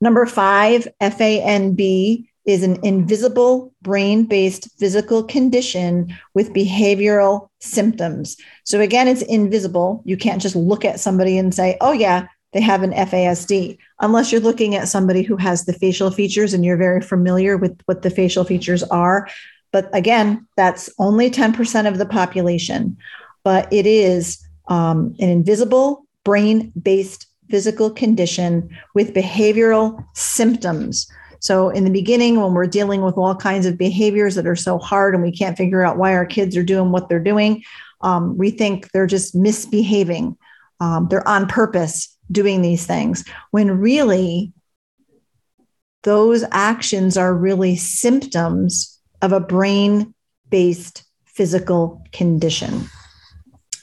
Number 0.00 0.26
five, 0.26 0.86
FANB 1.00 2.28
is 2.44 2.62
an 2.62 2.78
invisible 2.84 3.72
brain 3.82 4.24
based 4.24 4.68
physical 4.78 5.24
condition 5.24 6.14
with 6.34 6.52
behavioral 6.52 7.48
symptoms. 7.60 8.36
So, 8.64 8.80
again, 8.80 9.08
it's 9.08 9.22
invisible. 9.22 10.02
You 10.04 10.16
can't 10.16 10.42
just 10.42 10.54
look 10.54 10.84
at 10.84 11.00
somebody 11.00 11.38
and 11.38 11.54
say, 11.54 11.76
oh, 11.80 11.92
yeah, 11.92 12.28
they 12.56 12.62
have 12.62 12.82
an 12.82 12.92
FASD, 12.92 13.76
unless 14.00 14.32
you're 14.32 14.40
looking 14.40 14.74
at 14.76 14.88
somebody 14.88 15.22
who 15.22 15.36
has 15.36 15.66
the 15.66 15.74
facial 15.74 16.10
features 16.10 16.54
and 16.54 16.64
you're 16.64 16.78
very 16.78 17.02
familiar 17.02 17.58
with 17.58 17.78
what 17.84 18.00
the 18.00 18.08
facial 18.08 18.44
features 18.44 18.82
are. 18.84 19.28
But 19.72 19.94
again, 19.94 20.48
that's 20.56 20.88
only 20.98 21.30
10% 21.30 21.86
of 21.86 21.98
the 21.98 22.06
population, 22.06 22.96
but 23.44 23.70
it 23.70 23.84
is 23.86 24.42
um, 24.68 25.14
an 25.20 25.28
invisible 25.28 26.06
brain 26.24 26.72
based 26.82 27.26
physical 27.50 27.90
condition 27.90 28.74
with 28.94 29.12
behavioral 29.12 30.02
symptoms. 30.14 31.06
So, 31.40 31.68
in 31.68 31.84
the 31.84 31.90
beginning, 31.90 32.40
when 32.40 32.54
we're 32.54 32.66
dealing 32.66 33.02
with 33.02 33.18
all 33.18 33.34
kinds 33.34 33.66
of 33.66 33.76
behaviors 33.76 34.34
that 34.36 34.46
are 34.46 34.56
so 34.56 34.78
hard 34.78 35.12
and 35.12 35.22
we 35.22 35.30
can't 35.30 35.58
figure 35.58 35.84
out 35.84 35.98
why 35.98 36.14
our 36.14 36.24
kids 36.24 36.56
are 36.56 36.62
doing 36.62 36.90
what 36.90 37.10
they're 37.10 37.20
doing, 37.20 37.62
um, 38.00 38.38
we 38.38 38.50
think 38.50 38.90
they're 38.92 39.06
just 39.06 39.34
misbehaving. 39.34 40.38
Um, 40.80 41.08
they're 41.10 41.28
on 41.28 41.46
purpose 41.48 42.15
doing 42.30 42.62
these 42.62 42.86
things, 42.86 43.24
when 43.50 43.78
really 43.78 44.52
those 46.02 46.44
actions 46.52 47.16
are 47.16 47.34
really 47.34 47.76
symptoms 47.76 49.00
of 49.22 49.32
a 49.32 49.40
brain 49.40 50.14
based 50.50 51.04
physical 51.24 52.04
condition. 52.12 52.88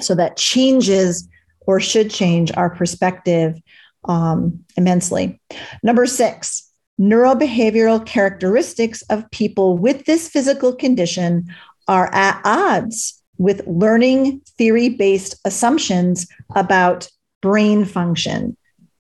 So, 0.02 0.16
that 0.16 0.38
changes 0.38 1.28
or 1.66 1.80
should 1.80 2.10
change 2.10 2.52
our 2.56 2.70
perspective 2.70 3.62
um, 4.06 4.64
immensely. 4.76 5.40
Number 5.82 6.06
six, 6.06 6.70
neurobehavioral 7.00 8.06
characteristics 8.06 9.02
of 9.04 9.30
people 9.32 9.78
with 9.78 10.06
this 10.06 10.28
physical 10.28 10.76
condition 10.76 11.48
are 11.88 12.14
at 12.14 12.42
odds 12.44 13.22
with 13.38 13.66
learning 13.68 14.42
theory 14.58 14.90
based 14.90 15.36
assumptions 15.46 16.28
about 16.56 17.10
brain 17.44 17.84
function. 17.84 18.58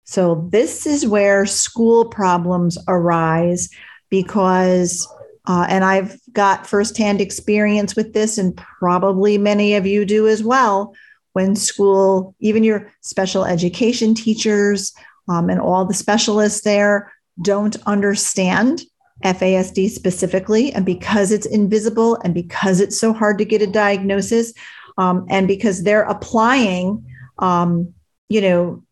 So, 0.04 0.48
this 0.52 0.86
is 0.86 1.08
where 1.08 1.48
school 1.48 2.06
problems 2.06 2.78
arise 2.88 3.70
because, 4.12 5.08
uh, 5.48 5.66
and 5.68 5.84
I've 5.84 6.20
got 6.34 6.68
firsthand 6.68 7.22
experience 7.22 7.96
with 7.96 8.14
this, 8.14 8.38
and 8.38 8.56
probably 8.56 9.40
many 9.40 9.74
of 9.74 9.88
you 9.88 10.06
do 10.06 10.28
as 10.28 10.44
well 10.44 10.94
when 11.34 11.56
school, 11.56 12.36
even 12.40 12.64
your 12.64 12.92
special 13.02 13.46
education 13.46 14.14
teachers 14.14 14.94
um, 15.28 15.50
and 15.50 15.60
all 15.60 15.86
the 15.86 15.94
specialists 15.94 16.62
there 16.62 17.12
don't 17.42 17.78
understand 17.88 18.84
FASD 19.24 19.90
specifically. 19.90 20.72
And 20.74 20.86
because 20.86 21.32
it's 21.32 21.46
invisible 21.48 22.18
and 22.24 22.34
because 22.34 22.80
it's 22.80 23.00
so 23.00 23.12
hard 23.12 23.38
to 23.40 23.46
get 23.46 23.62
a 23.62 23.68
diagnosis, 23.68 24.54
um, 24.98 25.26
and 25.30 25.48
because 25.48 25.84
they're 25.84 26.04
applying, 26.04 27.04
um, 27.40 27.94
you 28.30 28.42
know, 28.42 28.84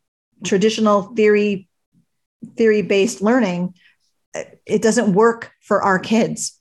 traditional 0.44 1.14
theory 1.16 1.68
theory 2.58 2.82
based 2.82 3.22
learning, 3.22 3.74
it 4.66 4.82
doesn't 4.82 5.14
work 5.14 5.52
for 5.62 5.82
our 5.82 6.00
kids 6.00 6.60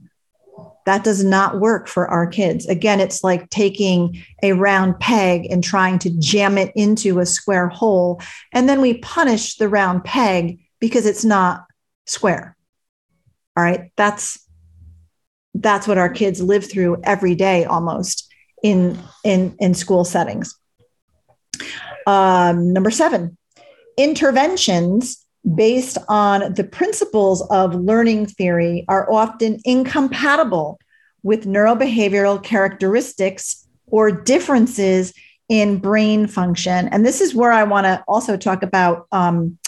that 0.85 1.05
does 1.05 1.23
not 1.23 1.61
work 1.61 1.89
for 1.89 2.09
our 2.09 2.27
kids. 2.27 2.67
Again, 2.67 3.01
it's 3.01 3.23
like 3.23 3.49
taking 3.51 4.23
a 4.43 4.53
round 4.53 4.99
peg 4.99 5.47
and 5.51 5.63
trying 5.63 5.99
to 6.01 6.11
jam 6.19 6.59
it 6.59 6.73
into 6.75 7.21
a 7.21 7.27
square 7.27 7.69
hole. 7.69 8.21
And 8.53 8.69
then 8.69 8.81
we 8.81 8.99
punish 8.99 9.57
the 9.57 9.69
round 9.69 10.05
peg 10.05 10.61
because 10.81 11.07
it's 11.07 11.25
not 11.25 11.67
square. 12.07 12.57
All 13.57 13.63
right. 13.63 13.93
That's 13.97 14.39
that's 15.55 15.87
what 15.87 15.99
our 15.99 16.09
kids 16.09 16.43
live 16.43 16.69
through 16.69 17.01
every 17.05 17.35
day 17.35 17.65
almost 17.65 18.33
in 18.63 18.99
in 19.23 19.55
in 19.61 19.75
school 19.75 20.05
settings. 20.05 20.59
Um, 22.07 22.73
number 22.73 22.91
seven, 22.91 23.37
interventions 23.97 25.25
based 25.55 25.99
on 26.09 26.55
the 26.55 26.65
principles 26.65 27.43
of 27.51 27.75
learning 27.75 28.27
theory 28.27 28.85
are 28.89 29.11
often 29.13 29.61
incompatible 29.65 30.79
with 31.23 31.47
neurobehavioral 31.47 32.43
characteristics 32.43 33.67
or 33.87 34.11
differences 34.11 35.13
in 35.49 35.79
brain 35.79 36.27
function. 36.27 36.89
And 36.89 37.05
this 37.05 37.21
is 37.21 37.35
where 37.35 37.53
I 37.53 37.65
want 37.65 37.85
to 37.87 38.03
also 38.09 38.37
talk 38.37 38.63
about 38.63 39.07
um, 39.13 39.59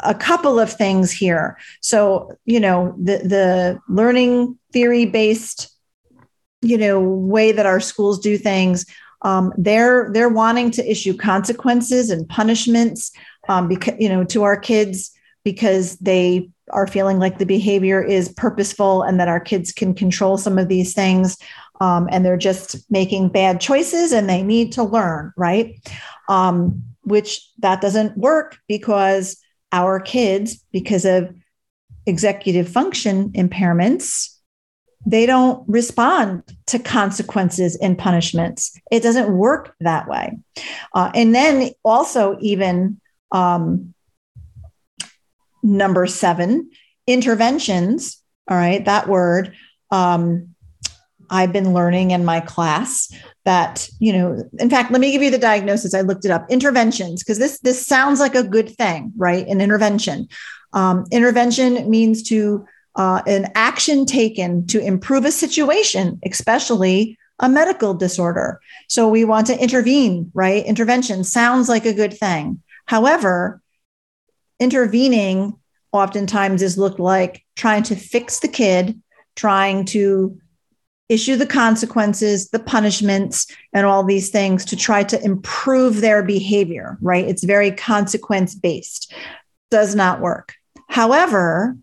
a 0.00 0.14
couple 0.14 0.58
of 0.58 0.72
things 0.72 1.12
here. 1.12 1.58
So, 1.80 2.36
you 2.44 2.60
know, 2.60 2.94
the, 2.96 3.18
the 3.18 3.80
learning 3.88 4.58
theory 4.72 5.04
based, 5.04 5.68
you 6.62 6.78
know, 6.78 7.00
way 7.00 7.52
that 7.52 7.66
our 7.66 7.80
schools 7.80 8.20
do 8.20 8.38
things. 8.38 8.86
Um, 9.22 9.52
they're 9.56 10.10
they're 10.12 10.28
wanting 10.28 10.70
to 10.72 10.90
issue 10.90 11.16
consequences 11.16 12.10
and 12.10 12.28
punishments 12.28 13.12
um, 13.48 13.68
because 13.68 13.94
you 13.98 14.08
know 14.08 14.24
to 14.24 14.42
our 14.42 14.56
kids 14.56 15.12
because 15.44 15.96
they 15.98 16.50
are 16.70 16.86
feeling 16.86 17.18
like 17.18 17.38
the 17.38 17.46
behavior 17.46 18.02
is 18.02 18.32
purposeful 18.36 19.02
and 19.02 19.18
that 19.20 19.28
our 19.28 19.40
kids 19.40 19.72
can 19.72 19.94
control 19.94 20.38
some 20.38 20.58
of 20.58 20.68
these 20.68 20.94
things 20.94 21.36
um, 21.80 22.08
and 22.10 22.24
they're 22.24 22.36
just 22.36 22.90
making 22.90 23.28
bad 23.28 23.60
choices 23.60 24.12
and 24.12 24.28
they 24.28 24.42
need 24.42 24.72
to 24.72 24.82
learn 24.82 25.32
right? 25.36 25.76
Um, 26.28 26.82
which 27.02 27.48
that 27.58 27.80
doesn't 27.80 28.16
work 28.16 28.58
because 28.68 29.36
our 29.72 29.98
kids 29.98 30.64
because 30.72 31.04
of 31.04 31.34
executive 32.06 32.68
function 32.68 33.30
impairments 33.30 34.36
they 35.06 35.26
don't 35.26 35.68
respond 35.68 36.42
to 36.72 36.78
consequences 36.78 37.76
and 37.76 37.98
punishments. 37.98 38.78
It 38.90 39.02
doesn't 39.02 39.36
work 39.36 39.74
that 39.80 40.08
way. 40.08 40.38
Uh, 40.94 41.10
and 41.14 41.34
then 41.34 41.70
also 41.84 42.36
even 42.40 43.00
um, 43.30 43.94
number 45.62 46.06
seven, 46.06 46.70
interventions. 47.06 48.22
All 48.48 48.56
right, 48.56 48.84
that 48.84 49.06
word. 49.06 49.54
Um, 49.90 50.54
I've 51.30 51.52
been 51.52 51.72
learning 51.72 52.10
in 52.10 52.24
my 52.24 52.40
class 52.40 53.10
that 53.44 53.88
you 53.98 54.12
know 54.12 54.48
in 54.60 54.70
fact 54.70 54.92
let 54.92 55.00
me 55.00 55.12
give 55.12 55.22
you 55.22 55.30
the 55.30 55.38
diagnosis. 55.38 55.94
I 55.94 56.02
looked 56.02 56.24
it 56.24 56.30
up. 56.30 56.46
Interventions 56.50 57.22
because 57.22 57.38
this 57.38 57.58
this 57.60 57.86
sounds 57.86 58.20
like 58.20 58.34
a 58.34 58.42
good 58.42 58.70
thing 58.76 59.12
right? 59.16 59.46
An 59.46 59.60
intervention. 59.60 60.28
Um, 60.72 61.04
intervention 61.10 61.88
means 61.90 62.22
to 62.24 62.66
uh, 62.96 63.22
an 63.26 63.50
action 63.54 64.04
taken 64.04 64.66
to 64.66 64.80
improve 64.80 65.24
a 65.24 65.32
situation 65.32 66.18
especially 66.24 67.18
a 67.38 67.48
medical 67.48 67.94
disorder 67.94 68.60
so 68.88 69.08
we 69.08 69.24
want 69.24 69.46
to 69.46 69.62
intervene 69.62 70.30
right 70.34 70.64
intervention 70.66 71.24
sounds 71.24 71.68
like 71.68 71.86
a 71.86 71.94
good 71.94 72.16
thing 72.16 72.60
However, 72.86 73.62
intervening 74.58 75.54
oftentimes 75.92 76.62
is 76.62 76.78
looked 76.78 77.00
like 77.00 77.44
trying 77.56 77.82
to 77.84 77.96
fix 77.96 78.40
the 78.40 78.48
kid, 78.48 79.00
trying 79.36 79.84
to 79.86 80.38
issue 81.08 81.36
the 81.36 81.46
consequences, 81.46 82.48
the 82.50 82.58
punishments, 82.58 83.46
and 83.72 83.84
all 83.84 84.02
these 84.02 84.30
things 84.30 84.64
to 84.66 84.76
try 84.76 85.02
to 85.04 85.22
improve 85.22 86.00
their 86.00 86.22
behavior, 86.22 86.96
right? 87.02 87.26
It's 87.26 87.44
very 87.44 87.70
consequence 87.70 88.54
based. 88.54 89.12
Does 89.70 89.94
not 89.94 90.20
work. 90.20 90.54
However, 90.88 91.76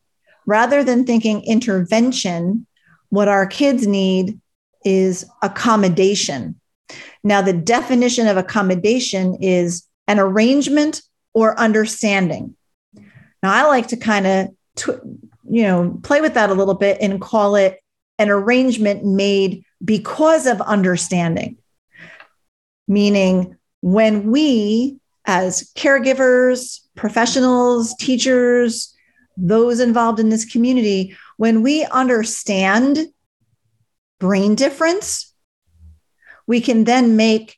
rather 0.50 0.84
than 0.84 1.06
thinking 1.06 1.44
intervention, 1.44 2.66
what 3.10 3.28
our 3.28 3.46
kids 3.46 3.86
need 3.86 4.40
is 4.84 5.26
accommodation. 5.44 6.60
Now, 7.24 7.44
the 7.44 7.54
definition 7.54 8.26
of 8.26 8.36
accommodation 8.36 9.36
is 9.42 9.86
an 10.08 10.20
arrangement 10.20 11.04
or 11.36 11.58
understanding. 11.60 12.56
Now, 13.44 13.54
I 13.54 13.68
like 13.68 13.90
to 13.90 13.98
kind 13.98 14.26
of, 14.26 14.48
tw- 14.76 15.06
you 15.48 15.64
know, 15.64 16.00
play 16.02 16.20
with 16.20 16.34
that 16.34 16.50
a 16.50 16.56
little 16.56 16.74
bit 16.74 16.98
and 17.00 17.22
call 17.22 17.56
it 17.56 17.80
an 18.18 18.30
arrangement 18.30 19.06
made 19.06 19.64
because 19.86 20.48
of 20.48 20.62
understanding. 20.62 21.58
Meaning, 22.88 23.56
when 23.82 24.32
we, 24.32 24.98
as 25.26 25.72
caregivers, 25.76 26.80
professionals, 26.96 27.94
teachers, 27.96 28.96
those 29.40 29.80
involved 29.80 30.20
in 30.20 30.30
this 30.30 30.46
community, 30.46 31.18
when 31.38 31.62
we 31.62 31.86
understand 31.86 33.00
brain 34.20 34.56
difference, 34.56 35.34
we 36.48 36.62
can 36.62 36.84
then 36.84 37.16
make 37.16 37.58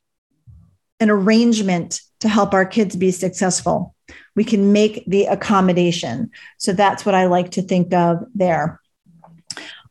an 0.99 1.09
arrangement 1.09 2.01
to 2.19 2.29
help 2.29 2.53
our 2.53 2.65
kids 2.65 2.95
be 2.95 3.11
successful. 3.11 3.95
We 4.35 4.43
can 4.43 4.71
make 4.71 5.03
the 5.07 5.25
accommodation. 5.25 6.29
So 6.57 6.73
that's 6.73 7.05
what 7.05 7.15
I 7.15 7.25
like 7.25 7.51
to 7.51 7.61
think 7.61 7.93
of 7.93 8.23
there. 8.35 8.79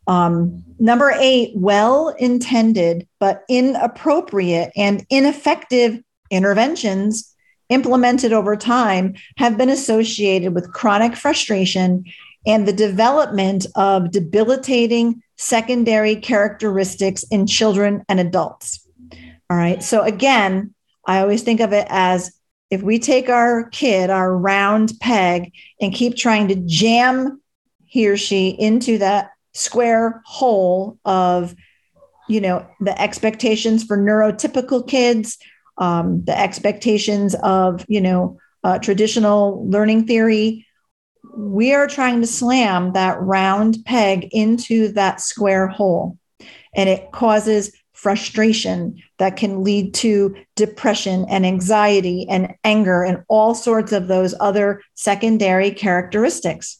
Um, 0.06 0.64
number 0.78 1.12
eight, 1.18 1.52
well 1.54 2.08
intended 2.08 3.06
but 3.18 3.44
inappropriate 3.48 4.72
and 4.76 5.04
ineffective 5.10 6.00
interventions 6.30 7.29
implemented 7.70 8.32
over 8.32 8.54
time 8.56 9.14
have 9.38 9.56
been 9.56 9.70
associated 9.70 10.54
with 10.54 10.72
chronic 10.72 11.16
frustration 11.16 12.04
and 12.46 12.66
the 12.66 12.72
development 12.72 13.66
of 13.74 14.10
debilitating 14.10 15.22
secondary 15.36 16.16
characteristics 16.16 17.22
in 17.30 17.46
children 17.46 18.04
and 18.08 18.20
adults. 18.20 18.86
All 19.48 19.56
right. 19.56 19.82
So, 19.82 20.02
again, 20.02 20.74
I 21.06 21.20
always 21.20 21.42
think 21.42 21.60
of 21.60 21.72
it 21.72 21.86
as 21.90 22.38
if 22.70 22.82
we 22.82 22.98
take 22.98 23.28
our 23.28 23.68
kid, 23.70 24.10
our 24.10 24.36
round 24.36 24.92
peg, 25.00 25.52
and 25.80 25.92
keep 25.92 26.16
trying 26.16 26.48
to 26.48 26.54
jam 26.54 27.40
he 27.84 28.08
or 28.08 28.16
she 28.16 28.50
into 28.50 28.98
that 28.98 29.32
square 29.52 30.22
hole 30.24 30.98
of, 31.04 31.56
you 32.28 32.40
know, 32.40 32.64
the 32.80 32.98
expectations 33.00 33.82
for 33.82 33.98
neurotypical 33.98 34.86
kids, 34.86 35.38
um, 35.80 36.22
the 36.24 36.38
expectations 36.38 37.34
of, 37.42 37.84
you 37.88 38.00
know, 38.00 38.38
uh, 38.62 38.78
traditional 38.78 39.68
learning 39.68 40.06
theory, 40.06 40.66
we 41.36 41.72
are 41.72 41.86
trying 41.86 42.20
to 42.20 42.26
slam 42.26 42.92
that 42.92 43.20
round 43.20 43.78
peg 43.84 44.28
into 44.30 44.92
that 44.92 45.20
square 45.20 45.66
hole. 45.66 46.18
And 46.74 46.88
it 46.88 47.10
causes 47.12 47.72
frustration 47.94 49.02
that 49.18 49.36
can 49.36 49.64
lead 49.64 49.92
to 49.92 50.34
depression 50.56 51.26
and 51.28 51.44
anxiety 51.44 52.26
and 52.28 52.54
anger 52.64 53.02
and 53.02 53.24
all 53.28 53.54
sorts 53.54 53.92
of 53.92 54.08
those 54.08 54.34
other 54.40 54.82
secondary 54.94 55.70
characteristics. 55.70 56.78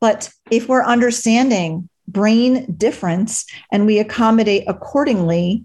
But 0.00 0.30
if 0.50 0.68
we're 0.68 0.84
understanding 0.84 1.88
brain 2.08 2.74
difference 2.76 3.46
and 3.70 3.86
we 3.86 3.98
accommodate 3.98 4.64
accordingly, 4.66 5.64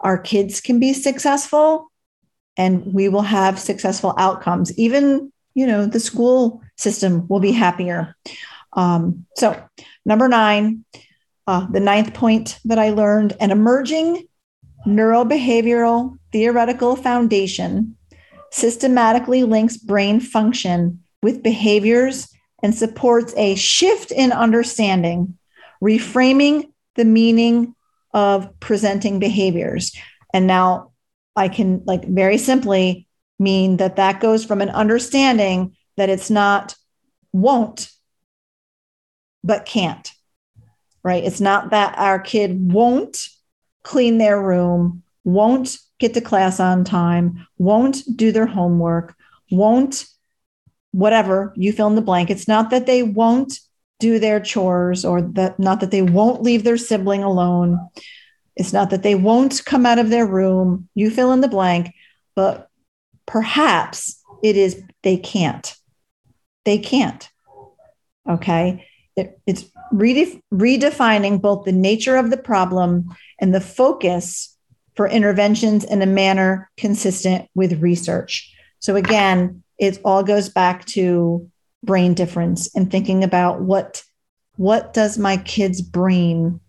our 0.00 0.18
kids 0.18 0.60
can 0.60 0.80
be 0.80 0.92
successful 0.92 1.90
and 2.56 2.92
we 2.92 3.08
will 3.08 3.22
have 3.22 3.58
successful 3.58 4.14
outcomes. 4.18 4.76
Even, 4.78 5.32
you 5.54 5.66
know, 5.66 5.86
the 5.86 6.00
school 6.00 6.62
system 6.76 7.26
will 7.28 7.40
be 7.40 7.52
happier. 7.52 8.14
Um, 8.74 9.26
so, 9.36 9.60
number 10.04 10.28
nine, 10.28 10.84
uh, 11.46 11.66
the 11.70 11.80
ninth 11.80 12.14
point 12.14 12.58
that 12.64 12.78
I 12.78 12.90
learned 12.90 13.36
an 13.40 13.50
emerging 13.50 14.26
neurobehavioral 14.86 16.18
theoretical 16.32 16.96
foundation 16.96 17.96
systematically 18.50 19.44
links 19.44 19.76
brain 19.76 20.20
function 20.20 21.00
with 21.22 21.42
behaviors 21.42 22.28
and 22.62 22.74
supports 22.74 23.34
a 23.36 23.54
shift 23.54 24.10
in 24.10 24.32
understanding, 24.32 25.36
reframing 25.82 26.70
the 26.96 27.04
meaning 27.04 27.74
of 28.12 28.58
presenting 28.60 29.18
behaviors. 29.18 29.96
And 30.32 30.46
now 30.46 30.92
I 31.36 31.48
can, 31.48 31.82
like, 31.84 32.04
very 32.04 32.38
simply 32.38 33.06
mean 33.38 33.78
that 33.78 33.96
that 33.96 34.20
goes 34.20 34.44
from 34.44 34.60
an 34.60 34.70
understanding 34.70 35.76
that 35.96 36.10
it's 36.10 36.30
not 36.30 36.74
won't, 37.32 37.90
but 39.42 39.64
can't, 39.66 40.12
right? 41.02 41.24
It's 41.24 41.40
not 41.40 41.70
that 41.70 41.96
our 41.98 42.18
kid 42.18 42.72
won't 42.72 43.28
clean 43.82 44.18
their 44.18 44.40
room, 44.40 45.02
won't 45.24 45.78
get 45.98 46.14
to 46.14 46.20
class 46.20 46.60
on 46.60 46.84
time, 46.84 47.46
won't 47.58 48.02
do 48.16 48.32
their 48.32 48.46
homework, 48.46 49.14
won't 49.50 50.06
whatever 50.92 51.52
you 51.56 51.72
fill 51.72 51.86
in 51.86 51.94
the 51.94 52.02
blank. 52.02 52.30
It's 52.30 52.48
not 52.48 52.70
that 52.70 52.86
they 52.86 53.02
won't 53.02 53.58
do 54.00 54.18
their 54.18 54.40
chores 54.40 55.04
or 55.04 55.22
that 55.22 55.58
not 55.58 55.80
that 55.80 55.90
they 55.90 56.02
won't 56.02 56.42
leave 56.42 56.64
their 56.64 56.76
sibling 56.76 57.22
alone. 57.22 57.78
It's 58.56 58.72
not 58.72 58.90
that 58.90 59.02
they 59.02 59.14
won't 59.14 59.64
come 59.64 59.86
out 59.86 59.98
of 59.98 60.10
their 60.10 60.26
room. 60.26 60.88
You 60.94 61.10
fill 61.10 61.32
in 61.32 61.40
the 61.40 61.48
blank, 61.48 61.94
but 62.34 62.68
perhaps 63.26 64.20
it 64.42 64.56
is 64.56 64.82
they 65.02 65.16
can't. 65.16 65.74
They 66.64 66.78
can't. 66.78 67.28
Okay. 68.28 68.86
It, 69.16 69.40
it's 69.46 69.64
redef- 69.92 70.40
redefining 70.52 71.40
both 71.40 71.64
the 71.64 71.72
nature 71.72 72.16
of 72.16 72.30
the 72.30 72.36
problem 72.36 73.14
and 73.38 73.54
the 73.54 73.60
focus 73.60 74.56
for 74.94 75.08
interventions 75.08 75.84
in 75.84 76.02
a 76.02 76.06
manner 76.06 76.70
consistent 76.76 77.48
with 77.54 77.80
research. 77.80 78.54
So, 78.80 78.96
again, 78.96 79.62
it 79.78 80.00
all 80.04 80.22
goes 80.22 80.48
back 80.48 80.84
to 80.86 81.50
brain 81.82 82.14
difference 82.14 82.74
and 82.74 82.90
thinking 82.90 83.24
about 83.24 83.60
what 83.60 84.02
what 84.56 84.92
does 84.92 85.16
my 85.16 85.38
kid's 85.38 85.80
brain 85.80 86.60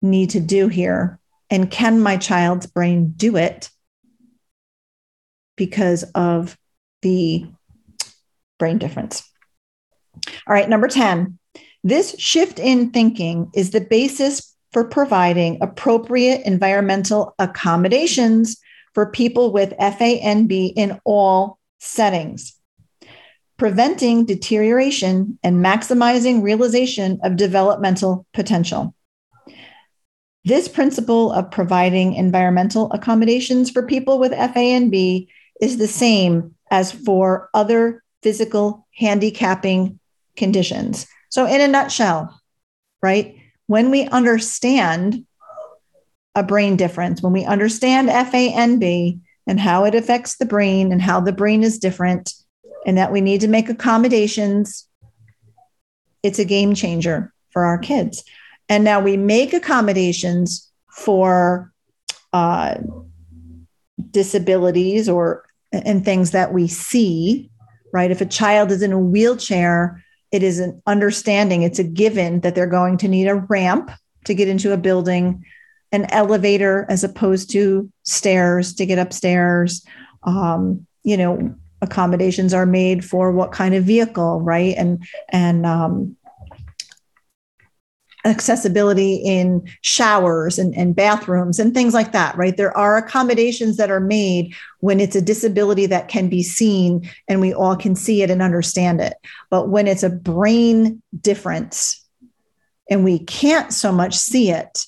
need 0.00 0.30
to 0.30 0.40
do 0.40 0.68
here? 0.68 1.18
And 1.50 1.70
can 1.70 2.00
my 2.00 2.16
child's 2.16 2.66
brain 2.66 3.12
do 3.16 3.36
it 3.36 3.68
because 5.56 6.04
of 6.14 6.56
the 7.02 7.46
brain 8.58 8.78
difference? 8.78 9.22
All 10.46 10.54
right 10.54 10.68
number 10.68 10.88
10 10.88 11.38
this 11.82 12.14
shift 12.18 12.58
in 12.58 12.90
thinking 12.90 13.50
is 13.54 13.70
the 13.70 13.80
basis 13.80 14.54
for 14.72 14.84
providing 14.84 15.58
appropriate 15.62 16.42
environmental 16.44 17.34
accommodations 17.38 18.58
for 18.94 19.10
people 19.10 19.52
with 19.52 19.72
FANB 19.78 20.72
in 20.76 21.00
all 21.04 21.58
settings, 21.78 22.54
preventing 23.60 24.24
deterioration 24.24 25.38
and 25.42 25.62
maximizing 25.62 26.42
realization 26.42 27.20
of 27.22 27.36
developmental 27.36 28.26
potential. 28.32 28.94
This 30.46 30.66
principle 30.66 31.30
of 31.30 31.50
providing 31.50 32.14
environmental 32.14 32.90
accommodations 32.90 33.68
for 33.68 33.86
people 33.86 34.18
with 34.18 34.32
FANB 34.32 35.28
is 35.60 35.76
the 35.76 35.86
same 35.86 36.54
as 36.70 36.90
for 36.90 37.50
other 37.52 38.02
physical 38.22 38.86
handicapping 38.96 40.00
conditions. 40.38 41.06
So, 41.28 41.44
in 41.44 41.60
a 41.60 41.68
nutshell, 41.68 42.40
right, 43.02 43.36
when 43.66 43.90
we 43.90 44.06
understand 44.06 45.26
a 46.34 46.42
brain 46.42 46.76
difference, 46.76 47.20
when 47.20 47.34
we 47.34 47.44
understand 47.44 48.08
FANB, 48.08 49.20
and 49.46 49.60
how 49.60 49.84
it 49.84 49.94
affects 49.94 50.36
the 50.36 50.46
brain 50.46 50.92
and 50.92 51.02
how 51.02 51.20
the 51.20 51.32
brain 51.32 51.62
is 51.62 51.78
different 51.78 52.32
and 52.86 52.96
that 52.98 53.12
we 53.12 53.20
need 53.20 53.40
to 53.42 53.48
make 53.48 53.68
accommodations, 53.68 54.86
it's 56.22 56.38
a 56.38 56.44
game 56.44 56.74
changer 56.74 57.32
for 57.50 57.64
our 57.64 57.78
kids. 57.78 58.24
And 58.68 58.84
now 58.84 59.00
we 59.00 59.16
make 59.16 59.52
accommodations 59.52 60.70
for 60.90 61.72
uh, 62.32 62.76
disabilities 64.10 65.08
or 65.08 65.44
and 65.72 66.04
things 66.04 66.32
that 66.32 66.52
we 66.52 66.66
see, 66.66 67.48
right? 67.92 68.10
If 68.10 68.20
a 68.20 68.26
child 68.26 68.72
is 68.72 68.82
in 68.82 68.92
a 68.92 68.98
wheelchair, 68.98 70.02
it 70.32 70.42
is 70.42 70.58
an 70.58 70.82
understanding, 70.86 71.62
it's 71.62 71.78
a 71.78 71.84
given 71.84 72.40
that 72.40 72.54
they're 72.54 72.66
going 72.66 72.96
to 72.98 73.08
need 73.08 73.28
a 73.28 73.36
ramp 73.36 73.90
to 74.24 74.34
get 74.34 74.48
into 74.48 74.72
a 74.72 74.76
building 74.76 75.44
an 75.92 76.06
elevator 76.10 76.86
as 76.88 77.02
opposed 77.02 77.50
to 77.50 77.90
stairs 78.04 78.74
to 78.74 78.86
get 78.86 78.98
upstairs. 78.98 79.84
Um, 80.22 80.86
you 81.02 81.16
know, 81.16 81.54
accommodations 81.82 82.52
are 82.54 82.66
made 82.66 83.04
for 83.04 83.32
what 83.32 83.52
kind 83.52 83.74
of 83.74 83.84
vehicle, 83.84 84.40
right? 84.40 84.74
And 84.76 85.04
and 85.30 85.66
um, 85.66 86.16
accessibility 88.24 89.16
in 89.16 89.66
showers 89.80 90.58
and, 90.58 90.74
and 90.76 90.94
bathrooms 90.94 91.58
and 91.58 91.72
things 91.72 91.94
like 91.94 92.12
that, 92.12 92.36
right? 92.36 92.56
There 92.56 92.76
are 92.76 92.96
accommodations 92.96 93.76
that 93.78 93.90
are 93.90 94.00
made 94.00 94.54
when 94.80 95.00
it's 95.00 95.16
a 95.16 95.22
disability 95.22 95.86
that 95.86 96.08
can 96.08 96.28
be 96.28 96.42
seen 96.42 97.08
and 97.28 97.40
we 97.40 97.54
all 97.54 97.76
can 97.76 97.96
see 97.96 98.22
it 98.22 98.30
and 98.30 98.42
understand 98.42 99.00
it. 99.00 99.14
But 99.48 99.68
when 99.68 99.86
it's 99.86 100.02
a 100.02 100.10
brain 100.10 101.02
difference 101.18 102.06
and 102.90 103.04
we 103.04 103.20
can't 103.20 103.72
so 103.72 103.90
much 103.90 104.16
see 104.16 104.50
it, 104.50 104.84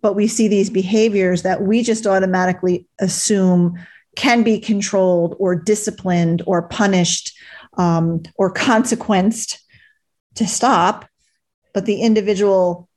but 0.00 0.14
we 0.14 0.26
see 0.26 0.48
these 0.48 0.70
behaviors 0.70 1.42
that 1.42 1.62
we 1.62 1.82
just 1.82 2.06
automatically 2.06 2.86
assume 3.00 3.78
can 4.16 4.42
be 4.42 4.58
controlled 4.58 5.34
or 5.38 5.54
disciplined 5.54 6.42
or 6.46 6.62
punished 6.68 7.32
um, 7.78 8.22
or 8.36 8.50
consequenced 8.50 9.58
to 10.34 10.46
stop 10.46 11.06
but 11.72 11.86
the 11.86 12.00
individual 12.00 12.88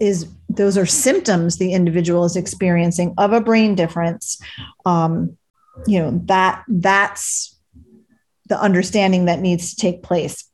is 0.00 0.26
those 0.48 0.76
are 0.78 0.86
symptoms 0.86 1.58
the 1.58 1.72
individual 1.72 2.24
is 2.24 2.36
experiencing 2.36 3.14
of 3.18 3.32
a 3.32 3.40
brain 3.40 3.74
difference. 3.74 4.40
Um, 4.86 5.36
you 5.86 5.98
know 5.98 6.20
that 6.24 6.64
that's 6.68 7.58
the 8.48 8.60
understanding 8.60 9.26
that 9.26 9.40
needs 9.40 9.74
to 9.74 9.76
take 9.76 10.02
place. 10.02 10.44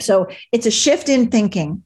So 0.00 0.28
it's 0.52 0.66
a 0.66 0.70
shift 0.70 1.08
in 1.08 1.30
thinking 1.30 1.82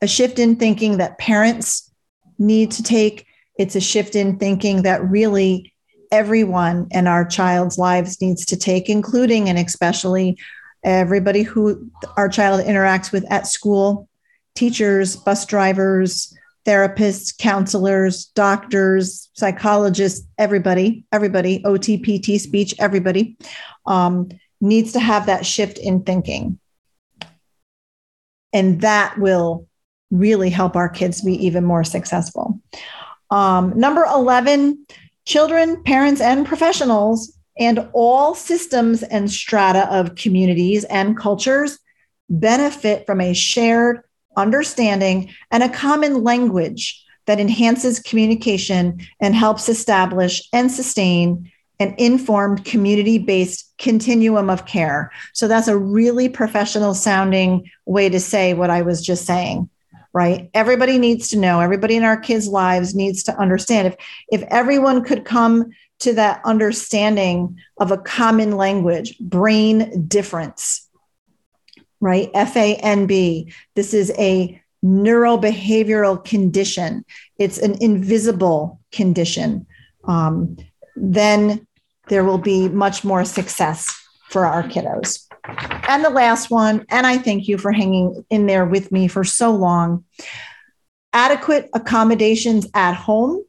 a 0.00 0.06
shift 0.06 0.38
in 0.38 0.56
thinking 0.56 0.98
that 0.98 1.18
parents 1.18 1.92
need 2.38 2.70
to 2.72 2.82
take. 2.82 3.26
It's 3.58 3.74
a 3.74 3.80
shift 3.80 4.14
in 4.14 4.38
thinking 4.38 4.82
that 4.82 5.02
really 5.02 5.74
everyone 6.10 6.88
in 6.90 7.06
our 7.06 7.24
child's 7.24 7.78
lives 7.78 8.20
needs 8.20 8.44
to 8.46 8.56
take 8.56 8.88
including 8.88 9.48
and 9.48 9.58
especially 9.58 10.38
everybody 10.84 11.42
who 11.42 11.90
our 12.16 12.28
child 12.28 12.64
interacts 12.64 13.12
with 13.12 13.30
at 13.30 13.46
school 13.46 14.08
teachers, 14.54 15.14
bus 15.14 15.46
drivers, 15.46 16.36
therapists, 16.66 17.36
counselors, 17.38 18.26
doctors, 18.34 19.30
psychologists, 19.32 20.26
everybody, 20.36 21.04
everybody, 21.12 21.64
OT, 21.64 21.96
PT, 21.96 22.40
speech, 22.40 22.74
everybody 22.78 23.36
um, 23.86 24.28
needs 24.60 24.92
to 24.92 25.00
have 25.00 25.26
that 25.26 25.46
shift 25.46 25.78
in 25.78 26.02
thinking. 26.02 26.58
And 28.52 28.80
that 28.80 29.16
will 29.18 29.66
really 30.10 30.50
help 30.50 30.74
our 30.74 30.88
kids 30.88 31.22
be 31.22 31.46
even 31.46 31.64
more 31.64 31.84
successful. 31.84 32.60
Um, 33.30 33.78
number 33.78 34.04
11, 34.04 34.86
children, 35.28 35.82
parents, 35.82 36.22
and 36.22 36.46
professionals, 36.46 37.38
and 37.58 37.86
all 37.92 38.34
systems 38.34 39.02
and 39.02 39.30
strata 39.30 39.86
of 39.94 40.14
communities 40.14 40.84
and 40.84 41.18
cultures 41.18 41.78
benefit 42.30 43.04
from 43.04 43.20
a 43.20 43.34
shared 43.34 44.00
understanding, 44.36 45.30
and 45.50 45.62
a 45.62 45.68
common 45.68 46.22
language 46.22 47.04
that 47.26 47.40
enhances 47.40 48.00
communication 48.00 49.00
and 49.20 49.34
helps 49.34 49.68
establish 49.68 50.48
and 50.52 50.70
sustain 50.70 51.50
an 51.78 51.94
informed 51.98 52.64
community 52.64 53.18
based 53.18 53.70
continuum 53.78 54.48
of 54.48 54.64
care. 54.64 55.12
So 55.34 55.46
that's 55.46 55.68
a 55.68 55.76
really 55.76 56.28
professional 56.28 56.94
sounding 56.94 57.70
way 57.84 58.08
to 58.08 58.20
say 58.20 58.54
what 58.54 58.70
I 58.70 58.82
was 58.82 59.04
just 59.04 59.26
saying, 59.26 59.68
right? 60.12 60.50
Everybody 60.54 60.98
needs 60.98 61.28
to 61.28 61.38
know, 61.38 61.60
everybody 61.60 61.96
in 61.96 62.04
our 62.04 62.16
kids' 62.16 62.48
lives 62.48 62.94
needs 62.94 63.22
to 63.24 63.36
understand. 63.38 63.88
If, 63.88 63.96
if 64.30 64.42
everyone 64.50 65.04
could 65.04 65.24
come 65.24 65.70
to 66.00 66.14
that 66.14 66.40
understanding 66.44 67.58
of 67.78 67.90
a 67.90 67.98
common 67.98 68.56
language, 68.56 69.18
brain 69.18 70.06
difference, 70.06 70.88
right? 72.00 72.32
FANB. 72.32 73.52
This 73.74 73.94
is 73.94 74.12
a 74.18 74.62
neurobehavioral 74.84 76.24
condition, 76.24 77.04
it's 77.38 77.58
an 77.58 77.82
invisible 77.82 78.80
condition. 78.92 79.66
Um, 80.04 80.56
then 80.94 81.66
there 82.08 82.24
will 82.24 82.38
be 82.38 82.68
much 82.68 83.04
more 83.04 83.24
success 83.24 83.92
for 84.30 84.46
our 84.46 84.62
kiddos. 84.62 85.27
And 85.88 86.04
the 86.04 86.10
last 86.10 86.50
one, 86.50 86.84
and 86.90 87.06
I 87.06 87.18
thank 87.18 87.48
you 87.48 87.58
for 87.58 87.72
hanging 87.72 88.24
in 88.30 88.46
there 88.46 88.66
with 88.66 88.92
me 88.92 89.08
for 89.08 89.24
so 89.24 89.50
long 89.50 90.04
adequate 91.12 91.70
accommodations 91.72 92.66
at 92.74 92.94
home 92.94 93.42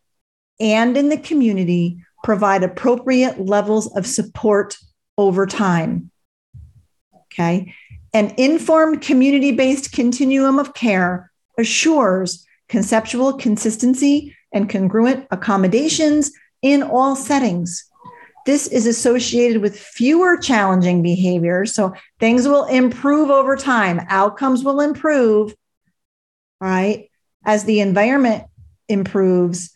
and 0.59 0.95
in 0.95 1.09
the 1.09 1.17
community 1.17 1.97
provide 2.23 2.63
appropriate 2.63 3.39
levels 3.39 3.93
of 3.95 4.07
support 4.07 4.77
over 5.17 5.45
time. 5.45 6.09
Okay. 7.25 7.73
An 8.13 8.33
informed 8.38 9.01
community 9.01 9.51
based 9.51 9.91
continuum 9.91 10.57
of 10.57 10.73
care 10.73 11.31
assures 11.57 12.45
conceptual 12.69 13.33
consistency 13.33 14.35
and 14.51 14.69
congruent 14.69 15.27
accommodations 15.31 16.31
in 16.62 16.81
all 16.81 17.15
settings. 17.15 17.88
This 18.49 18.65
is 18.65 18.88
associated 18.88 19.62
with 19.62 19.79
fewer 19.79 20.35
challenging 20.35 21.03
behaviors. 21.03 21.75
So 21.75 21.93
things 22.19 22.47
will 22.47 22.65
improve 22.65 23.29
over 23.29 23.55
time, 23.55 24.01
outcomes 24.09 24.63
will 24.63 24.81
improve, 24.81 25.53
right? 26.59 27.12
As 27.45 27.65
the 27.65 27.79
environment 27.79 28.45
improves, 28.88 29.69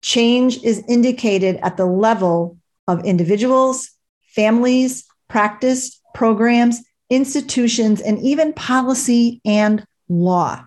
change 0.00 0.64
is 0.64 0.82
indicated 0.88 1.56
at 1.56 1.76
the 1.76 1.84
level 1.84 2.56
of 2.86 3.04
individuals, 3.04 3.90
families, 4.22 5.04
practice, 5.28 6.00
programs, 6.14 6.82
institutions, 7.10 8.00
and 8.00 8.18
even 8.20 8.54
policy 8.54 9.42
and 9.44 9.84
law. 10.08 10.64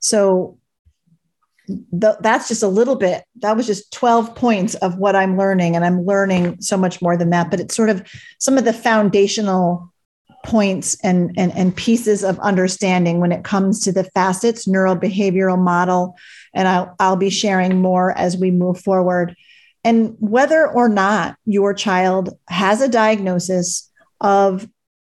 So 0.00 0.58
th- 1.66 2.16
that's 2.20 2.48
just 2.48 2.62
a 2.62 2.68
little 2.68 2.96
bit, 2.96 3.24
that 3.36 3.56
was 3.56 3.66
just 3.66 3.92
12 3.92 4.34
points 4.34 4.74
of 4.76 4.98
what 4.98 5.16
I'm 5.16 5.36
learning. 5.36 5.76
And 5.76 5.84
I'm 5.84 6.04
learning 6.04 6.60
so 6.60 6.76
much 6.76 7.00
more 7.00 7.16
than 7.16 7.30
that, 7.30 7.50
but 7.50 7.60
it's 7.60 7.74
sort 7.74 7.90
of 7.90 8.02
some 8.38 8.58
of 8.58 8.64
the 8.64 8.72
foundational 8.72 9.92
points 10.44 10.96
and, 11.02 11.32
and, 11.36 11.52
and 11.52 11.74
pieces 11.74 12.22
of 12.22 12.38
understanding 12.40 13.18
when 13.18 13.32
it 13.32 13.44
comes 13.44 13.80
to 13.80 13.92
the 13.92 14.08
FASCETS 14.14 14.68
neurobehavioral 14.68 15.58
model. 15.58 16.16
And 16.52 16.68
I'll, 16.68 16.94
I'll 17.00 17.16
be 17.16 17.30
sharing 17.30 17.80
more 17.80 18.16
as 18.16 18.36
we 18.36 18.50
move 18.50 18.80
forward. 18.80 19.34
And 19.84 20.16
whether 20.18 20.66
or 20.66 20.88
not 20.88 21.36
your 21.46 21.74
child 21.74 22.30
has 22.48 22.80
a 22.80 22.88
diagnosis 22.88 23.90
of 24.20 24.68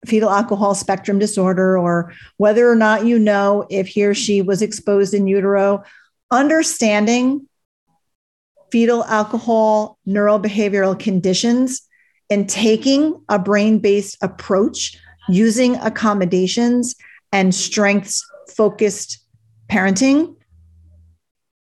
fetal 0.06 0.30
alcohol 0.30 0.74
spectrum 0.74 1.18
disorder 1.18 1.76
or 1.78 2.12
whether 2.38 2.70
or 2.70 2.76
not 2.76 3.04
you 3.04 3.18
know 3.18 3.66
if 3.68 3.88
he 3.88 4.04
or 4.04 4.14
she 4.14 4.40
was 4.40 4.62
exposed 4.62 5.12
in 5.12 5.26
utero, 5.26 5.82
understanding 6.30 7.48
fetal 8.70 9.04
alcohol 9.04 9.98
neurobehavioral 10.06 10.98
conditions 10.98 11.82
and 12.30 12.48
taking 12.48 13.20
a 13.28 13.38
brain 13.38 13.80
based 13.80 14.16
approach 14.22 14.96
using 15.28 15.76
accommodations 15.76 16.94
and 17.32 17.54
strengths 17.54 18.24
focused 18.48 19.18
parenting. 19.68 20.36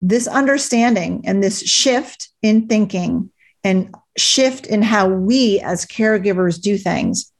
This 0.02 0.26
understanding 0.26 1.22
and 1.26 1.42
this 1.42 1.60
shift 1.60 2.28
in 2.42 2.68
thinking 2.68 3.30
and 3.64 3.94
shift 4.16 4.66
in 4.66 4.82
how 4.82 5.08
we 5.08 5.60
as 5.60 5.84
caregivers 5.84 6.60
do 6.60 6.78
things, 6.78 7.32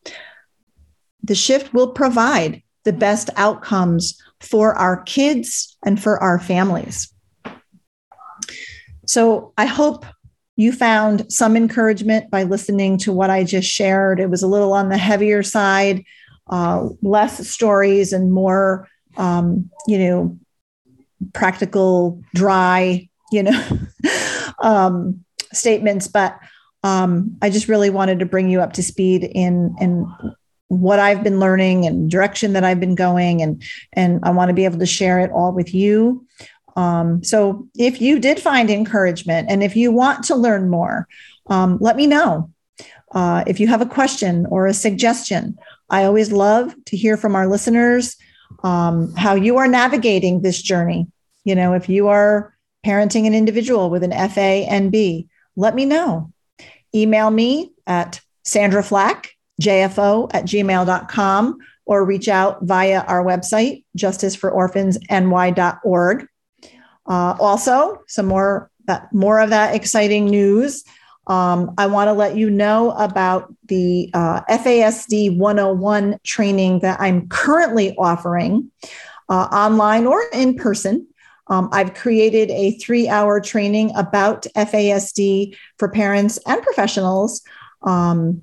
the 1.23 1.35
shift 1.35 1.73
will 1.73 1.93
provide 1.93 2.63
the 2.85 2.93
best 2.93 3.31
outcomes 3.37 4.21
for 4.41 4.75
our 4.75 5.03
kids 5.03 5.77
and 5.85 6.03
for 6.03 6.23
our 6.23 6.39
families. 6.39 7.13
So 9.07 9.53
I 9.57 9.67
hope 9.67 10.05
you 10.57 10.73
found 10.73 11.31
some 11.33 11.57
encouragement 11.57 12.31
by 12.31 12.43
listening 12.43 12.99
to 12.99 13.13
what 13.13 13.31
I 13.31 13.45
just 13.45 13.69
shared. 13.69 14.21
It 14.21 14.31
was 14.31 14.43
a 14.43 14.49
little 14.49 14.73
on 14.73 14.89
the 14.89 14.97
heavier 14.97 15.43
side, 15.43 16.05
uh, 16.49 16.89
less 17.03 17.49
stories 17.49 18.13
and 18.13 18.33
more, 18.33 18.89
um, 19.17 19.71
you 19.87 19.99
know, 19.99 20.39
practical, 21.35 22.23
dry, 22.35 23.09
you 23.31 23.43
know, 23.43 23.69
um, 24.63 25.25
statements. 25.53 26.09
But 26.09 26.39
um, 26.83 27.37
I 27.43 27.51
just 27.51 27.69
really 27.69 27.91
wanted 27.91 28.21
to 28.21 28.27
bring 28.27 28.49
you 28.49 28.61
up 28.61 28.75
to 28.75 28.83
speed 28.83 29.25
in 29.25 29.77
in 29.81 30.07
what 30.69 30.99
I've 30.99 31.23
been 31.23 31.39
learning 31.39 31.87
and 31.87 32.11
direction 32.11 32.53
that 32.55 32.65
I've 32.65 32.81
been 32.81 32.95
going, 32.95 33.43
and 33.43 33.63
and 33.93 34.21
I 34.25 34.31
want 34.31 34.49
to 34.49 34.55
be 34.55 34.65
able 34.65 34.79
to 34.79 34.87
share 34.87 35.21
it 35.21 35.31
all 35.31 35.53
with 35.53 35.75
you. 35.75 36.27
Um, 36.77 37.23
so 37.25 37.69
if 37.77 38.01
you 38.01 38.19
did 38.19 38.39
find 38.39 38.69
encouragement 38.71 39.49
and 39.51 39.63
if 39.63 39.77
you 39.77 39.91
want 39.91 40.25
to 40.25 40.35
learn 40.35 40.69
more, 40.69 41.09
um, 41.47 41.79
let 41.81 41.97
me 41.97 42.07
know. 42.07 42.51
Uh, 43.13 43.45
if 43.47 43.59
you 43.59 43.67
have 43.67 43.81
a 43.81 43.87
question 43.87 44.45
or 44.51 44.67
a 44.67 44.75
suggestion, 44.75 45.57
I 45.89 46.05
always 46.05 46.33
love 46.33 46.75
to 46.87 46.97
hear 46.97 47.17
from 47.17 47.35
our 47.35 47.47
listeners 47.47 48.17
um, 48.63 49.15
how 49.15 49.35
you 49.35 49.57
are 49.57 49.69
navigating 49.69 50.43
this 50.43 50.61
journey. 50.61 51.07
You 51.45 51.55
know, 51.55 51.73
if 51.73 51.89
you 51.89 52.09
are 52.09 52.55
parenting 52.85 53.27
an 53.27 53.35
individual 53.35 53.89
with 53.89 54.03
an 54.03 54.11
FANB, 54.11 55.29
let 55.57 55.75
me 55.75 55.87
know 55.87 56.31
email 56.97 57.31
me 57.31 57.73
at 57.87 58.21
Sandra 58.45 58.83
Flack, 58.83 59.36
JFO 59.61 60.33
at 60.35 60.45
gmail.com, 60.45 61.59
or 61.87 62.05
reach 62.05 62.29
out 62.29 62.63
via 62.63 63.01
our 63.03 63.25
website, 63.25 63.85
justicefororphansny.org. 63.97 66.29
Uh, 67.09 67.37
also, 67.39 68.03
some 68.09 68.27
more 68.27 68.69
that 68.87 69.13
more 69.13 69.41
of 69.41 69.51
that 69.51 69.75
exciting 69.75 70.27
news. 70.27 70.85
Um, 71.27 71.75
I 71.77 71.87
want 71.87 72.09
to 72.09 72.13
let 72.13 72.37
you 72.37 72.51
know 72.51 72.93
about 72.93 73.53
the 73.67 74.11
uh, 74.15 74.43
FASD 74.43 75.37
101 75.37 76.21
training 76.23 76.81
that 76.81 77.01
I'm 77.01 77.29
currently 77.29 77.97
offering 77.97 78.71
uh, 79.29 79.49
online 79.53 80.07
or 80.07 80.23
in 80.33 80.55
person. 80.55 81.07
Um, 81.49 81.69
I've 81.73 81.95
created 81.95 82.51
a 82.51 82.73
three 82.73 83.09
hour 83.09 83.41
training 83.41 83.93
about 83.97 84.47
FASD 84.57 85.57
for 85.79 85.89
parents 85.89 86.39
and 86.47 86.63
professionals. 86.63 87.43
Um, 87.83 88.43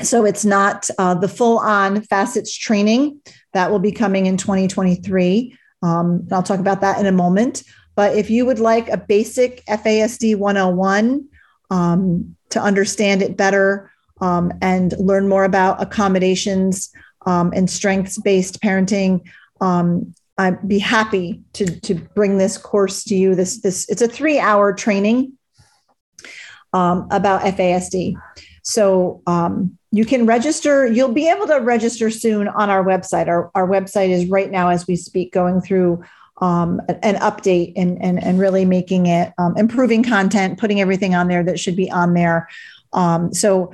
so 0.00 0.24
it's 0.24 0.44
not 0.44 0.88
uh, 0.98 1.14
the 1.14 1.28
full 1.28 1.58
on 1.58 2.02
FASCETS 2.02 2.58
training 2.58 3.20
that 3.52 3.70
will 3.70 3.78
be 3.78 3.92
coming 3.92 4.26
in 4.26 4.36
2023. 4.36 5.56
Um, 5.82 6.26
I'll 6.32 6.42
talk 6.42 6.60
about 6.60 6.80
that 6.80 6.98
in 6.98 7.06
a 7.06 7.12
moment. 7.12 7.62
But 7.94 8.16
if 8.16 8.30
you 8.30 8.46
would 8.46 8.58
like 8.58 8.88
a 8.88 8.96
basic 8.96 9.64
FASD 9.66 10.36
101 10.36 11.28
um, 11.70 12.36
to 12.50 12.60
understand 12.60 13.22
it 13.22 13.36
better 13.36 13.90
um, 14.20 14.52
and 14.62 14.94
learn 14.98 15.28
more 15.28 15.44
about 15.44 15.82
accommodations 15.82 16.90
um, 17.26 17.52
and 17.54 17.68
strengths 17.68 18.18
based 18.18 18.62
parenting, 18.62 19.20
um, 19.60 20.14
I'd 20.38 20.66
be 20.66 20.78
happy 20.78 21.42
to, 21.52 21.80
to 21.80 21.94
bring 21.94 22.38
this 22.38 22.56
course 22.56 23.04
to 23.04 23.14
you. 23.14 23.34
This, 23.34 23.60
this 23.60 23.88
it's 23.90 24.02
a 24.02 24.08
three 24.08 24.38
hour 24.38 24.72
training 24.72 25.34
um, 26.72 27.06
about 27.10 27.42
FASD. 27.42 28.14
So 28.62 29.22
um, 29.26 29.78
you 29.92 30.06
can 30.06 30.24
register. 30.24 30.86
You'll 30.86 31.12
be 31.12 31.28
able 31.28 31.46
to 31.46 31.58
register 31.58 32.10
soon 32.10 32.48
on 32.48 32.70
our 32.70 32.82
website. 32.82 33.28
Our, 33.28 33.50
our 33.54 33.68
website 33.68 34.08
is 34.08 34.26
right 34.26 34.50
now, 34.50 34.70
as 34.70 34.86
we 34.86 34.96
speak, 34.96 35.32
going 35.32 35.60
through 35.60 36.02
um, 36.38 36.80
an 36.88 37.16
update 37.16 37.74
and, 37.76 38.02
and, 38.02 38.22
and 38.22 38.38
really 38.38 38.64
making 38.64 39.06
it 39.06 39.32
um, 39.38 39.54
improving 39.56 40.02
content, 40.02 40.58
putting 40.58 40.80
everything 40.80 41.14
on 41.14 41.28
there 41.28 41.44
that 41.44 41.60
should 41.60 41.76
be 41.76 41.90
on 41.90 42.14
there. 42.14 42.48
Um, 42.94 43.34
so 43.34 43.72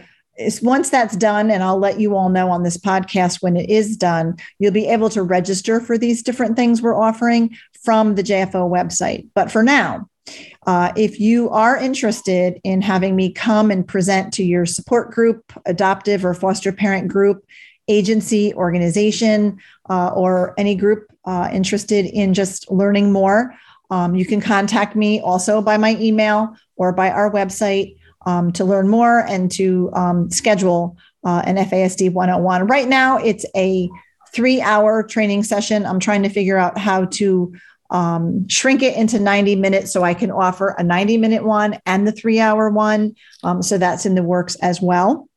once 0.61 0.91
that's 0.91 1.17
done, 1.17 1.51
and 1.51 1.63
I'll 1.63 1.79
let 1.79 2.01
you 2.01 2.17
all 2.17 2.29
know 2.29 2.51
on 2.51 2.65
this 2.65 2.77
podcast 2.77 3.41
when 3.41 3.57
it 3.57 3.71
is 3.71 3.97
done, 3.97 4.37
you'll 4.59 4.73
be 4.73 4.89
able 4.89 5.11
to 5.11 5.23
register 5.23 5.81
for 5.81 5.97
these 5.97 6.23
different 6.23 6.57
things 6.57 6.83
we're 6.83 7.01
offering 7.01 7.57
from 7.85 8.17
the 8.17 8.23
JFO 8.25 8.69
website. 8.69 9.29
But 9.35 9.51
for 9.53 9.63
now, 9.63 10.09
uh, 10.67 10.93
if 10.97 11.19
you 11.19 11.49
are 11.51 11.77
interested 11.77 12.61
in 12.65 12.83
having 12.83 13.17
me 13.17 13.33
come 13.33 13.71
and 13.71 13.87
present 13.87 14.33
to 14.35 14.45
your 14.45 14.67
support 14.67 15.11
group, 15.11 15.53
adoptive 15.67 16.25
or 16.25 16.35
foster 16.35 16.73
parent 16.73 17.09
group, 17.09 17.45
agency, 17.89 18.53
organization, 18.55 19.59
uh, 19.89 20.09
or 20.09 20.55
any 20.59 20.75
group 20.75 21.07
uh, 21.25 21.49
interested 21.53 22.05
in 22.05 22.35
just 22.35 22.71
learning 22.71 23.11
more, 23.11 23.55
um, 23.91 24.15
you 24.15 24.27
can 24.27 24.41
contact 24.41 24.95
me 24.95 25.21
also 25.21 25.63
by 25.63 25.77
my 25.77 25.97
email 25.99 26.55
or 26.77 26.93
by 26.93 27.11
our 27.11 27.31
website 27.31 27.97
um, 28.27 28.53
to 28.53 28.65
learn 28.65 28.89
more 28.89 29.21
and 29.21 29.51
to 29.53 29.91
um, 29.95 30.31
schedule 30.31 30.97
uh, 31.25 31.43
an 31.47 31.57
FASD 31.57 32.13
101. 32.13 32.67
Right 32.67 32.89
now, 32.89 33.17
it's 33.19 33.47
a 33.57 33.89
three 34.33 34.61
hour 34.61 35.03
training 35.03 35.43
session. 35.43 35.87
I'm 35.87 36.01
trying 36.01 36.23
to 36.23 36.29
figure 36.29 36.59
out 36.59 36.77
how 36.77 37.07
to 37.07 37.55
um, 37.91 38.49
shrink 38.49 38.83
it 38.83 38.97
into 38.97 39.19
90 39.19 39.57
minutes 39.57 39.93
so 39.93 40.03
I 40.03 40.15
can 40.15 40.31
offer 40.31 40.75
a 40.79 40.83
90 40.83 41.17
minute 41.17 41.45
one 41.45 41.79
and 41.87 42.07
the 42.07 42.13
three 42.13 42.41
hour 42.41 42.71
one. 42.71 43.15
Um, 43.43 43.63
so 43.63 43.79
that's 43.79 44.07
in 44.07 44.15
the 44.15 44.23
works 44.23 44.57
as 44.57 44.81
well. 44.81 45.29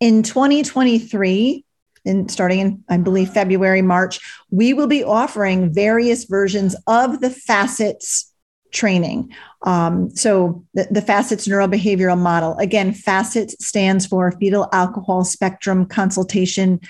In 0.00 0.22
2023, 0.22 1.64
in 2.04 2.28
starting 2.28 2.58
in, 2.58 2.84
I 2.88 2.98
believe, 2.98 3.30
February, 3.30 3.82
March, 3.82 4.20
we 4.50 4.74
will 4.74 4.86
be 4.86 5.04
offering 5.04 5.72
various 5.72 6.24
versions 6.24 6.76
of 6.86 7.20
the 7.20 7.30
FASCETS 7.30 8.30
training. 8.72 9.32
Um, 9.62 10.10
so 10.14 10.64
the, 10.74 10.86
the 10.90 11.00
FASCETS 11.00 11.48
neurobehavioral 11.48 12.18
model. 12.18 12.56
Again, 12.58 12.92
FASCETS 12.92 13.52
stands 13.60 14.06
for 14.06 14.32
fetal 14.32 14.68
alcohol 14.72 15.24
spectrum 15.24 15.86
consultation, 15.86 16.80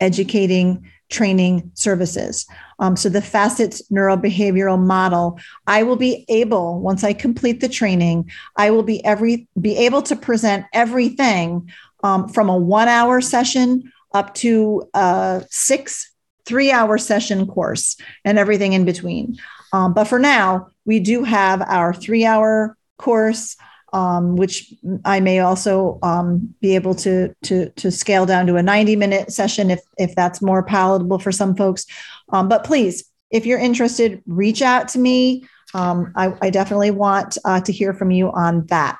educating, 0.00 0.90
training 1.10 1.70
services. 1.74 2.46
Um, 2.78 2.96
so 2.96 3.08
the 3.08 3.20
FASCETS 3.20 3.90
neurobehavioral 3.90 4.78
model, 4.78 5.38
I 5.66 5.82
will 5.82 5.96
be 5.96 6.24
able, 6.28 6.80
once 6.80 7.04
I 7.04 7.12
complete 7.12 7.60
the 7.60 7.68
training, 7.68 8.30
I 8.56 8.70
will 8.70 8.82
be 8.82 9.04
every 9.04 9.48
be 9.60 9.76
able 9.76 10.02
to 10.02 10.16
present 10.16 10.66
everything 10.72 11.70
um, 12.02 12.28
from 12.28 12.48
a 12.48 12.56
one 12.56 12.88
hour 12.88 13.20
session 13.20 13.92
up 14.12 14.34
to 14.36 14.88
a 14.94 15.44
six 15.50 16.12
three 16.44 16.70
hour 16.70 16.98
session 16.98 17.46
course 17.46 17.96
and 18.24 18.38
everything 18.38 18.74
in 18.74 18.84
between. 18.84 19.38
Um, 19.72 19.94
but 19.94 20.04
for 20.04 20.18
now, 20.18 20.68
we 20.84 21.00
do 21.00 21.24
have 21.24 21.62
our 21.62 21.92
three 21.94 22.24
hour 22.24 22.76
course, 22.98 23.56
um, 23.94 24.34
which 24.34 24.74
I 25.04 25.20
may 25.20 25.38
also 25.38 26.00
um, 26.02 26.52
be 26.60 26.74
able 26.74 26.96
to, 26.96 27.32
to, 27.44 27.70
to 27.70 27.92
scale 27.92 28.26
down 28.26 28.46
to 28.48 28.56
a 28.56 28.62
90 28.62 28.96
minute 28.96 29.32
session 29.32 29.70
if, 29.70 29.80
if 29.96 30.16
that's 30.16 30.42
more 30.42 30.64
palatable 30.64 31.20
for 31.20 31.30
some 31.30 31.54
folks. 31.54 31.86
Um, 32.30 32.48
but 32.48 32.64
please, 32.64 33.04
if 33.30 33.46
you're 33.46 33.58
interested, 33.58 34.20
reach 34.26 34.62
out 34.62 34.88
to 34.88 34.98
me. 34.98 35.44
Um, 35.74 36.12
I, 36.16 36.34
I, 36.42 36.50
definitely 36.50 36.90
want 36.90 37.38
uh, 37.44 37.60
to 37.60 37.72
hear 37.72 37.92
from 37.92 38.10
you 38.10 38.30
on 38.32 38.66
that. 38.66 38.98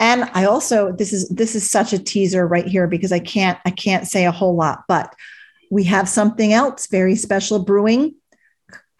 And 0.00 0.28
I 0.32 0.44
also 0.44 0.90
this 0.90 1.12
is 1.12 1.28
this 1.28 1.54
is 1.54 1.70
such 1.70 1.92
a 1.92 2.02
teaser 2.02 2.48
right 2.48 2.66
here 2.66 2.88
because 2.88 3.12
I 3.12 3.20
can't 3.20 3.58
I 3.64 3.70
can't 3.70 4.06
say 4.06 4.26
a 4.26 4.32
whole 4.32 4.56
lot, 4.56 4.84
but 4.88 5.14
we 5.70 5.84
have 5.84 6.08
something 6.08 6.52
else 6.52 6.88
very 6.88 7.14
special 7.14 7.60
brewing 7.60 8.16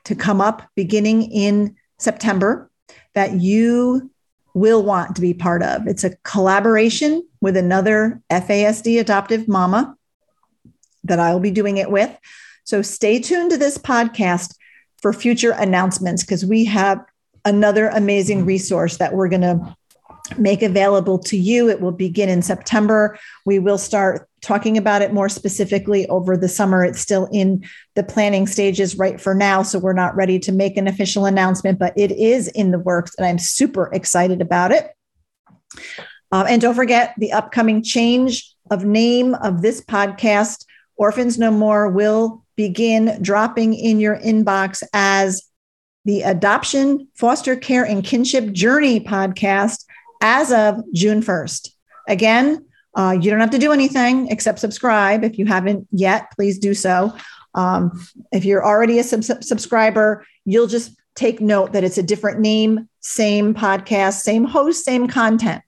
to 0.05 0.15
come 0.15 0.41
up 0.41 0.63
beginning 0.77 1.23
in 1.33 1.75
September 1.99 2.71
that 3.15 3.41
you 3.41 4.13
will 4.55 4.83
want 4.83 5.17
to 5.17 5.21
be 5.21 5.35
part 5.35 5.63
of. 5.63 5.87
It's 5.87 6.05
a 6.05 6.17
collaboration 6.23 7.27
with 7.41 7.57
another 7.57 8.23
FASD 8.31 9.01
adoptive 9.01 9.49
mama 9.49 9.97
that 11.03 11.19
I 11.19 11.33
will 11.33 11.41
be 11.41 11.51
doing 11.51 11.77
it 11.77 11.91
with. 11.91 12.17
So 12.65 12.81
stay 12.81 13.21
tuned 13.21 13.51
to 13.51 13.59
this 13.59 13.77
podcast 13.77 14.55
for 15.03 15.13
future 15.13 15.51
announcements 15.51 16.23
because 16.23 16.47
we 16.47 16.65
have 16.65 17.05
another 17.45 17.89
amazing 17.89 18.47
resource 18.47 18.97
that 18.97 19.13
we're 19.13 19.29
going 19.29 19.43
to 19.43 19.77
make 20.39 20.63
available 20.63 21.19
to 21.19 21.37
you. 21.37 21.69
It 21.69 21.81
will 21.81 21.93
begin 21.93 22.31
in 22.31 22.41
September. 22.41 23.19
We 23.45 23.59
will 23.59 23.77
start 23.77 24.29
talking 24.45 24.77
about 24.77 25.03
it 25.03 25.13
more 25.13 25.29
specifically 25.29 26.07
over 26.09 26.37
the 26.37 26.49
summer. 26.49 26.85
It's 26.85 27.01
still 27.01 27.29
in 27.33 27.65
the 27.95 28.05
planning 28.05 28.47
stages 28.47 28.97
right 28.97 29.21
for 29.21 29.35
now. 29.35 29.63
So 29.63 29.79
we're 29.79 29.95
not 29.95 30.15
ready 30.15 30.39
to 30.41 30.53
make 30.53 30.77
an 30.77 30.87
official 30.87 31.25
announcement, 31.25 31.79
but 31.79 31.95
it 31.97 32.13
is 32.13 32.49
in 32.49 32.71
the 32.71 32.79
works 32.79 33.15
and 33.17 33.27
I'm 33.27 33.39
super 33.39 33.91
excited 33.93 34.43
about 34.43 34.71
it. 34.71 34.91
Um, 36.31 36.47
and 36.49 36.61
don't 36.61 36.75
forget 36.75 37.15
the 37.17 37.33
upcoming 37.33 37.83
change 37.83 38.55
of 38.71 38.85
name 38.85 39.35
of 39.35 39.63
this 39.63 39.81
podcast, 39.81 40.67
Orphans 40.97 41.39
No 41.39 41.51
More, 41.51 41.89
will 41.89 42.45
begin 42.57 43.19
dropping 43.23 43.75
in 43.75 43.99
your 43.99 44.19
inbox 44.19 44.83
as 44.93 45.43
the 46.05 46.23
Adoption, 46.23 47.09
Foster 47.15 47.57
Care, 47.57 47.85
and 47.85 48.05
Kinship 48.05 48.53
Journey 48.53 49.01
podcast 49.01 49.85
as 50.21 50.53
of 50.53 50.83
June 50.93 51.23
1st. 51.23 51.71
Again, 52.09 52.67
uh, 52.97 53.17
you 53.21 53.31
don't 53.31 53.41
have 53.41 53.51
to 53.51 53.59
do 53.59 53.73
anything 53.73 54.29
except 54.29 54.59
subscribe. 54.59 55.25
If 55.25 55.39
you 55.39 55.47
haven't 55.47 55.87
yet, 55.91 56.31
please 56.35 56.59
do 56.59 56.75
so. 56.75 57.15
Um, 57.55 58.07
if 58.33 58.45
you're 58.45 58.65
already 58.65 58.99
a 58.99 59.05
sub- 59.05 59.45
subscriber, 59.45 60.27
you'll 60.45 60.67
just 60.67 60.97
take 61.15 61.41
note 61.41 61.73
that 61.73 61.85
it's 61.85 61.99
a 61.99 62.03
different 62.03 62.41
name, 62.41 62.89
same 63.01 63.55
podcast, 63.55 64.21
same 64.21 64.45
host, 64.45 64.85
same 64.85 65.07
content. 65.07 65.63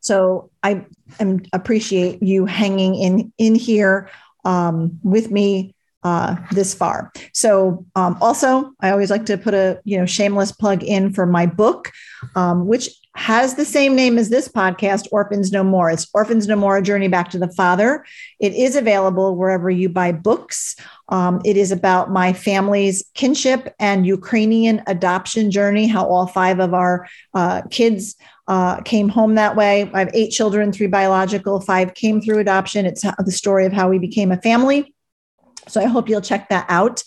So 0.00 0.50
I 0.62 0.84
am, 1.18 1.42
appreciate 1.52 2.22
you 2.22 2.46
hanging 2.46 2.94
in 2.94 3.32
in 3.38 3.54
here 3.54 4.10
um, 4.44 4.98
with 5.02 5.30
me 5.30 5.74
uh, 6.02 6.36
this 6.52 6.72
far. 6.74 7.12
So 7.34 7.84
um, 7.94 8.16
also, 8.20 8.72
I 8.80 8.90
always 8.90 9.10
like 9.10 9.26
to 9.26 9.36
put 9.36 9.54
a 9.54 9.80
you 9.84 9.98
know 9.98 10.06
shameless 10.06 10.52
plug 10.52 10.82
in 10.82 11.12
for 11.12 11.26
my 11.26 11.46
book, 11.46 11.92
um, 12.34 12.66
which 12.66 12.88
has 13.20 13.54
the 13.54 13.66
same 13.66 13.94
name 13.94 14.16
as 14.16 14.30
this 14.30 14.48
podcast, 14.48 15.06
Orphans 15.12 15.52
No 15.52 15.62
More. 15.62 15.90
It's 15.90 16.08
Orphans 16.14 16.48
No 16.48 16.56
More: 16.56 16.78
A 16.78 16.82
Journey 16.82 17.06
Back 17.06 17.28
to 17.32 17.38
the 17.38 17.52
Father. 17.52 18.02
It 18.38 18.54
is 18.54 18.76
available 18.76 19.36
wherever 19.36 19.68
you 19.68 19.90
buy 19.90 20.10
books. 20.10 20.74
Um, 21.10 21.42
it 21.44 21.58
is 21.58 21.70
about 21.70 22.10
my 22.10 22.32
family's 22.32 23.04
kinship 23.12 23.74
and 23.78 24.06
Ukrainian 24.06 24.82
adoption 24.86 25.50
journey. 25.50 25.86
How 25.86 26.06
all 26.06 26.28
five 26.28 26.60
of 26.60 26.72
our 26.72 27.06
uh, 27.34 27.60
kids 27.70 28.16
uh, 28.48 28.80
came 28.80 29.10
home 29.10 29.34
that 29.34 29.54
way. 29.54 29.90
I 29.92 29.98
have 29.98 30.10
eight 30.14 30.30
children, 30.30 30.72
three 30.72 30.86
biological, 30.86 31.60
five 31.60 31.92
came 31.92 32.22
through 32.22 32.38
adoption. 32.38 32.86
It's 32.86 33.02
the 33.02 33.32
story 33.32 33.66
of 33.66 33.74
how 33.74 33.90
we 33.90 33.98
became 33.98 34.32
a 34.32 34.40
family. 34.40 34.94
So 35.68 35.78
I 35.82 35.84
hope 35.84 36.08
you'll 36.08 36.22
check 36.22 36.48
that 36.48 36.64
out. 36.70 37.02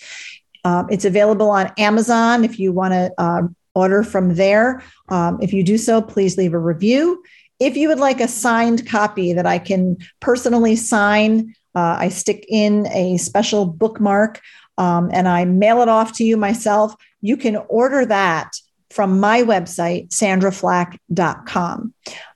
Um, 0.63 0.89
it's 0.91 1.05
available 1.05 1.49
on 1.49 1.71
Amazon 1.79 2.43
if 2.43 2.59
you 2.59 2.71
want 2.71 2.93
to 2.93 3.11
uh, 3.17 3.41
order 3.73 4.03
from 4.03 4.35
there. 4.35 4.83
Um, 5.13 5.37
if 5.41 5.53
you 5.53 5.63
do 5.63 5.77
so, 5.77 6.01
please 6.01 6.37
leave 6.37 6.55
a 6.55 6.59
review. 6.59 7.23
If 7.59 7.77
you 7.77 7.87
would 7.89 7.99
like 7.99 8.19
a 8.19 8.27
signed 8.27 8.87
copy 8.87 9.31
that 9.33 9.45
I 9.45 9.59
can 9.59 9.97
personally 10.19 10.75
sign 10.75 11.53
Uh, 11.75 12.05
I 12.05 12.09
stick 12.09 12.45
in 12.49 12.85
a 12.87 13.17
special 13.17 13.65
bookmark 13.65 14.41
um, 14.77 15.09
and 15.11 15.27
I 15.27 15.45
mail 15.45 15.81
it 15.81 15.89
off 15.89 16.13
to 16.17 16.23
you 16.23 16.37
myself. 16.37 16.93
You 17.21 17.35
can 17.35 17.55
order 17.67 18.05
that 18.05 18.51
from 18.91 19.19
my 19.19 19.41
website, 19.41 20.09
sandraflack.com. 20.09 21.93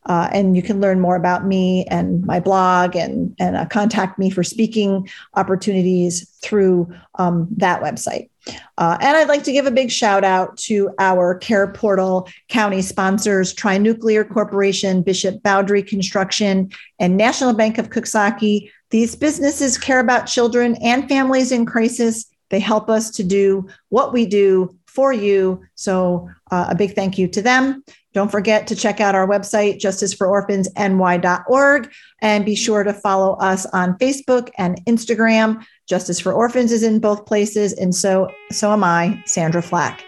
Uh, 0.08 0.30
and 0.34 0.56
you 0.56 0.64
can 0.64 0.82
learn 0.82 1.00
more 1.00 1.16
about 1.16 1.46
me 1.46 1.86
and 1.86 2.26
my 2.26 2.40
blog 2.40 2.96
and, 2.96 3.36
and 3.38 3.56
uh, 3.56 3.66
contact 3.68 4.18
me 4.18 4.32
for 4.32 4.44
speaking 4.44 5.08
opportunities 5.36 6.30
through 6.42 6.92
um, 7.20 7.48
that 7.58 7.82
website. 7.82 8.30
Uh, 8.78 8.98
and 9.02 9.18
I'd 9.18 9.28
like 9.28 9.44
to 9.44 9.52
give 9.52 9.66
a 9.66 9.72
big 9.72 9.92
shout 9.92 10.24
out 10.24 10.58
to 10.58 10.92
our 11.00 11.36
Care 11.36 11.72
Portal 11.72 12.30
County 12.50 12.82
sponsors, 12.82 13.54
Trinuclear 13.54 14.30
Corporation, 14.30 15.02
Bishop 15.02 15.42
Boundary 15.44 15.84
Construction, 15.84 16.72
and 17.00 17.18
National 17.18 17.54
Bank 17.54 17.78
of 17.78 17.90
Coxsackie. 17.90 18.72
These 18.90 19.16
businesses 19.16 19.78
care 19.78 20.00
about 20.00 20.28
children 20.28 20.78
and 20.82 21.10
families 21.10 21.52
in 21.52 21.66
crisis. 21.66 22.26
They 22.50 22.60
help 22.60 22.90
us 22.90 23.12
to 23.12 23.24
do 23.24 23.68
what 23.90 24.14
we 24.14 24.26
do 24.26 24.76
for 24.86 25.14
you. 25.14 25.62
So, 25.76 26.30
uh, 26.50 26.68
a 26.70 26.76
big 26.76 26.96
thank 26.96 27.18
you 27.18 27.28
to 27.28 27.42
them. 27.42 27.84
Don't 28.14 28.32
forget 28.32 28.68
to 28.68 28.76
check 28.76 29.00
out 29.00 29.14
our 29.14 29.28
website, 29.28 29.80
justicefororphans.ny.org, 29.80 31.92
and 32.22 32.46
be 32.46 32.56
sure 32.56 32.84
to 32.84 32.94
follow 32.94 33.36
us 33.36 33.68
on 33.68 33.98
Facebook 34.00 34.50
and 34.58 34.84
Instagram. 34.86 35.64
Justice 35.88 36.20
for 36.20 36.34
Orphans 36.34 36.74
is 36.74 36.84
in 36.84 37.00
both 37.00 37.26
places, 37.26 37.72
and 37.72 37.96
so 37.96 38.30
so 38.52 38.74
am 38.74 38.84
I, 38.84 39.24
Sandra 39.26 39.62
Flack. 39.62 40.04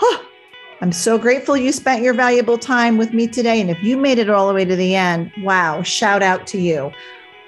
Oh, 0.00 0.24
I'm 0.80 0.92
so 0.92 1.18
grateful 1.18 1.56
you 1.56 1.72
spent 1.72 2.04
your 2.04 2.14
valuable 2.14 2.56
time 2.56 2.98
with 2.98 3.12
me 3.12 3.26
today. 3.26 3.60
And 3.60 3.68
if 3.68 3.82
you 3.82 3.96
made 3.96 4.18
it 4.18 4.30
all 4.30 4.46
the 4.46 4.54
way 4.54 4.64
to 4.64 4.76
the 4.76 4.94
end, 4.94 5.32
wow, 5.42 5.82
shout 5.82 6.22
out 6.22 6.46
to 6.48 6.58
you. 6.58 6.92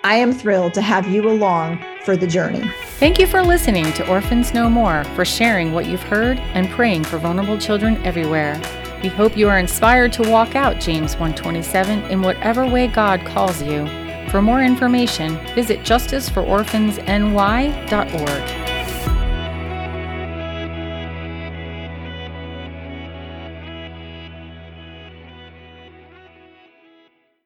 I 0.02 0.16
am 0.16 0.32
thrilled 0.32 0.74
to 0.74 0.82
have 0.82 1.06
you 1.06 1.28
along 1.28 1.78
for 2.04 2.16
the 2.16 2.26
journey. 2.26 2.68
Thank 2.98 3.20
you 3.20 3.26
for 3.26 3.40
listening 3.40 3.92
to 3.92 4.08
Orphans 4.08 4.52
No 4.52 4.68
More, 4.68 5.04
for 5.14 5.24
sharing 5.24 5.72
what 5.72 5.86
you've 5.86 6.02
heard 6.02 6.38
and 6.38 6.68
praying 6.70 7.04
for 7.04 7.18
vulnerable 7.18 7.58
children 7.58 8.04
everywhere. 8.04 8.60
We 9.00 9.10
hope 9.10 9.36
you 9.36 9.48
are 9.48 9.60
inspired 9.60 10.12
to 10.14 10.28
walk 10.28 10.56
out 10.56 10.80
James 10.80 11.12
127 11.14 12.02
in 12.10 12.22
whatever 12.22 12.66
way 12.66 12.88
God 12.88 13.24
calls 13.24 13.62
you. 13.62 14.05
For 14.30 14.42
more 14.42 14.62
information, 14.62 15.38
visit 15.54 15.80
justicefororphansny.org. 15.80 18.75